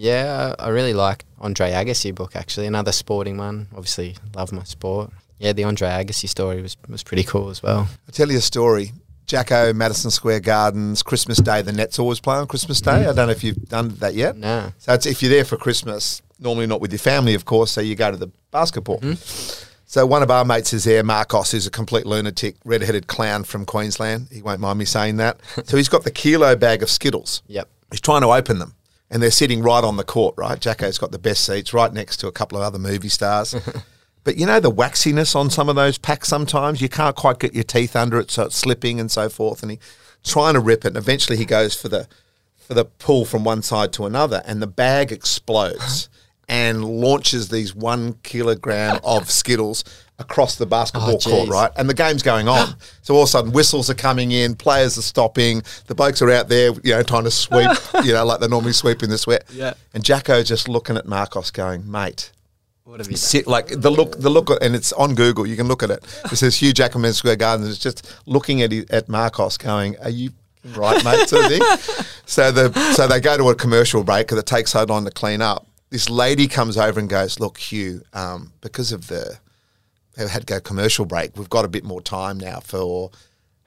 [0.00, 2.66] Yeah, I really like Andre Agassi book actually.
[2.66, 3.68] Another sporting one.
[3.72, 5.10] Obviously, love my sport.
[5.38, 7.80] Yeah, the Andre Agassi story was was pretty cool as well.
[7.80, 8.92] I'll tell you a story.
[9.26, 11.60] Jacko, Madison Square Gardens, Christmas Day.
[11.60, 13.06] The Nets always play on Christmas Day.
[13.06, 14.38] I don't know if you've done that yet.
[14.38, 14.72] No.
[14.78, 17.70] So it's, if you're there for Christmas, normally not with your family, of course.
[17.70, 19.00] So you go to the basketball.
[19.00, 19.66] Mm-hmm.
[19.84, 23.66] So one of our mates is there, Marcos, who's a complete lunatic, red-headed clown from
[23.66, 24.28] Queensland.
[24.32, 25.40] He won't mind me saying that.
[25.64, 27.42] so he's got the kilo bag of Skittles.
[27.48, 27.68] Yep.
[27.90, 28.74] He's trying to open them
[29.10, 30.60] and they're sitting right on the court, right?
[30.60, 33.54] Jacko's got the best seats right next to a couple of other movie stars.
[34.24, 36.80] but you know the waxiness on some of those packs sometimes?
[36.80, 39.62] You can't quite get your teeth under it, so it's slipping and so forth.
[39.62, 39.80] And he's
[40.24, 42.06] trying to rip it, and eventually he goes for the
[42.56, 46.08] for the pull from one side to another, and the bag explodes
[46.48, 49.82] and launches these one kilogram of Skittles
[50.20, 51.72] across the basketball oh, court, right?
[51.76, 52.76] And the game's going on.
[53.02, 56.30] so all of a sudden, whistles are coming in, players are stopping, the blokes are
[56.30, 57.70] out there, you know, trying to sweep,
[58.04, 59.44] you know, like they normally sweep in the sweat.
[59.50, 59.74] Yeah.
[59.94, 62.30] And Jacko just looking at Marcos, going, "Mate."
[62.84, 65.46] What have you sit, like the look, the look, and it's on Google.
[65.46, 66.04] You can look at it.
[66.32, 67.68] It says Hugh Jackman Square Gardens.
[67.68, 70.30] It's just looking at at Marcos, going, "Are you
[70.74, 72.04] right, mate?" Sort of thing.
[72.26, 75.12] so the so they go to a commercial break because it takes so long to
[75.12, 75.68] clean up.
[75.90, 79.38] This lady comes over and goes, "Look, Hugh, um, because of the
[80.16, 81.36] had to go commercial break.
[81.36, 83.10] We've got a bit more time now for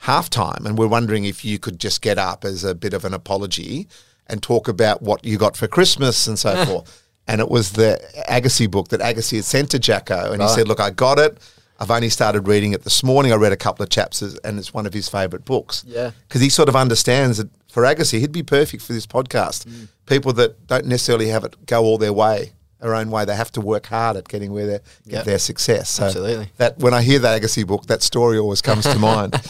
[0.03, 3.13] halftime, and we're wondering if you could just get up as a bit of an
[3.13, 3.87] apology
[4.27, 7.03] and talk about what you got for Christmas and so forth.
[7.27, 10.49] And it was the Agassi book that Agassi had sent to Jacko, and right.
[10.49, 11.37] he said, "Look, I got it.
[11.79, 13.33] I've only started reading it this morning.
[13.33, 15.83] I read a couple of chapters, and it's one of his favourite books.
[15.87, 16.11] Yeah.
[16.27, 19.65] because he sort of understands that for Agassi, he'd be perfect for this podcast.
[19.65, 19.87] Mm.
[20.05, 23.25] People that don't necessarily have it go all their way, their own way.
[23.25, 25.25] They have to work hard at getting where they get Yep.
[25.25, 25.89] their success.
[25.89, 26.49] So Absolutely.
[26.57, 29.35] That when I hear that Agassi book, that story always comes to mind.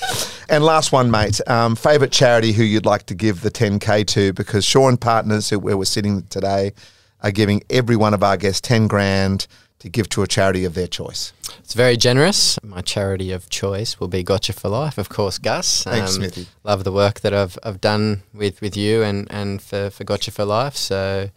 [0.49, 1.39] And last one, mate.
[1.47, 4.33] Um, favorite charity who you'd like to give the 10k to?
[4.33, 6.73] Because Shaw and Partners, who, where we're sitting today,
[7.21, 9.47] are giving every one of our guests 10 grand
[9.79, 11.31] to give to a charity of their choice.
[11.59, 12.59] It's very generous.
[12.61, 15.87] My charity of choice will be Gotcha for Life, of course, Gus.
[15.87, 16.47] Um, Thanks, Smithy.
[16.63, 20.31] Love the work that I've, I've done with, with you and, and for, for Gotcha
[20.31, 20.75] for Life.
[20.75, 21.29] So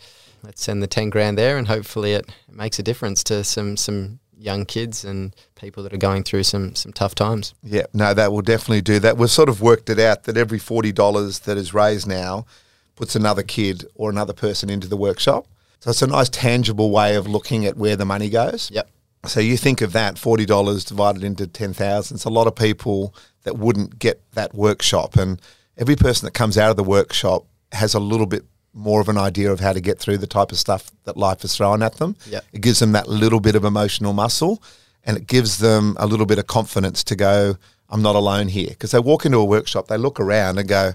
[0.47, 4.21] let's send the 10 grand there and hopefully it makes a difference to some, some
[4.39, 7.53] young kids and people that are going through some, some tough times.
[7.65, 9.17] Yeah, no, that will definitely do that.
[9.17, 12.47] We've sort of worked it out that every $40 that is raised now
[12.95, 15.49] puts another kid or another person into the workshop.
[15.81, 18.71] So it's a nice tangible way of looking at where the money goes.
[18.71, 18.89] Yep.
[19.27, 22.17] So you think of that forty dollars divided into ten thousand.
[22.17, 25.43] It's a lot of people that wouldn't get that workshop, and
[25.77, 28.45] every person that comes out of the workshop has a little bit
[28.77, 31.43] more of an idea of how to get through the type of stuff that life
[31.43, 32.15] is throwing at them.
[32.29, 32.45] Yep.
[32.53, 34.63] It gives them that little bit of emotional muscle,
[35.05, 37.57] and it gives them a little bit of confidence to go,
[37.89, 40.93] "I'm not alone here." Because they walk into a workshop, they look around and go,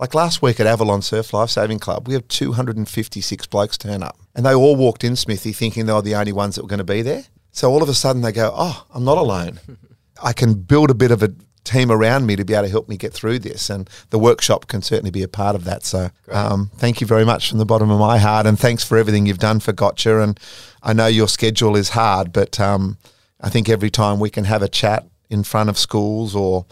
[0.00, 4.16] like last week at Avalon Surf Life Saving Club, we have 256 blokes turn up.
[4.34, 6.78] And they all walked in, Smithy, thinking they were the only ones that were going
[6.78, 7.24] to be there.
[7.52, 9.60] So all of a sudden they go, oh, I'm not alone.
[10.22, 11.30] I can build a bit of a
[11.70, 13.70] team around me to be able to help me get through this.
[13.70, 15.84] And the workshop can certainly be a part of that.
[15.84, 18.46] So um, thank you very much from the bottom of my heart.
[18.46, 20.20] And thanks for everything you've done for Gotcha.
[20.20, 20.38] And
[20.82, 22.98] I know your schedule is hard, but um,
[23.40, 26.66] I think every time we can have a chat in front of schools or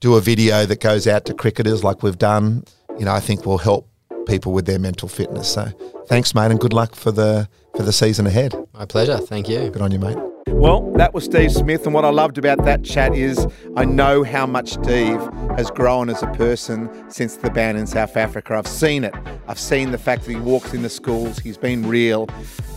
[0.00, 2.64] do a video that goes out to cricketers like we've done,
[2.98, 3.88] you know, I think will help
[4.26, 5.52] people with their mental fitness.
[5.52, 5.66] So
[6.06, 8.54] thanks, mate, and good luck for the for the season ahead.
[8.72, 9.18] My pleasure.
[9.18, 9.70] Thank you.
[9.70, 10.18] Good on you, mate.
[10.48, 13.46] Well, that was Steve Smith, and what I loved about that chat is
[13.76, 15.20] I know how much Steve
[15.56, 18.54] has grown as a person since the ban in South Africa.
[18.54, 19.14] I've seen it.
[19.48, 22.28] I've seen the fact that he walks in the schools, he's been real,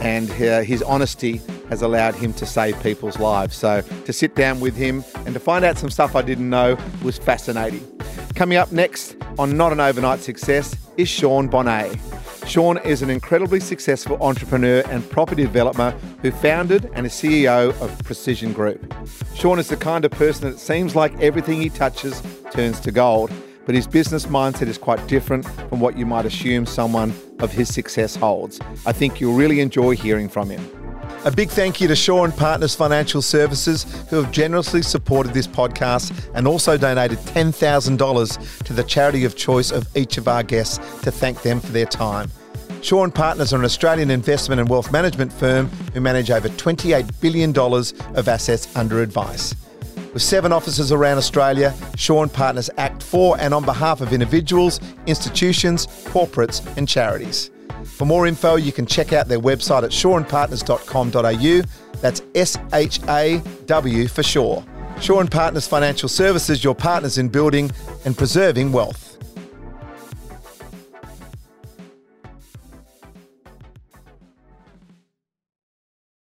[0.02, 3.56] and uh, his honesty has allowed him to save people's lives.
[3.56, 6.78] So to sit down with him and to find out some stuff I didn't know
[7.04, 7.86] was fascinating.
[8.36, 11.96] Coming up next on Not an Overnight Success is Sean Bonnet.
[12.48, 15.92] Sean is an incredibly successful entrepreneur and property developer
[16.22, 18.94] who founded and is CEO of Precision Group.
[19.36, 22.22] Sean is the kind of person that seems like everything he touches
[22.52, 23.32] turns to gold,
[23.66, 27.72] but his business mindset is quite different from what you might assume someone of his
[27.74, 28.60] success holds.
[28.86, 30.77] I think you'll really enjoy hearing from him.
[31.26, 35.48] A big thank you to Shaw and Partners Financial Services, who have generously supported this
[35.48, 40.78] podcast and also donated $10,000 to the charity of choice of each of our guests
[41.02, 42.32] to thank them for their time.
[42.82, 47.20] Shaw and Partners are an Australian investment and wealth management firm who manage over $28
[47.20, 49.56] billion of assets under advice.
[50.14, 54.80] With seven offices around Australia, Shaw and Partners act for and on behalf of individuals,
[55.06, 57.52] institutions, corporates, and charities.
[57.86, 61.62] For more info, you can check out their website at shawandpartners.com.au.
[62.00, 64.64] That's S H A W for Shaw.
[65.00, 67.72] Shaw and Partners Financial Services, your partners in building
[68.06, 69.07] and preserving wealth.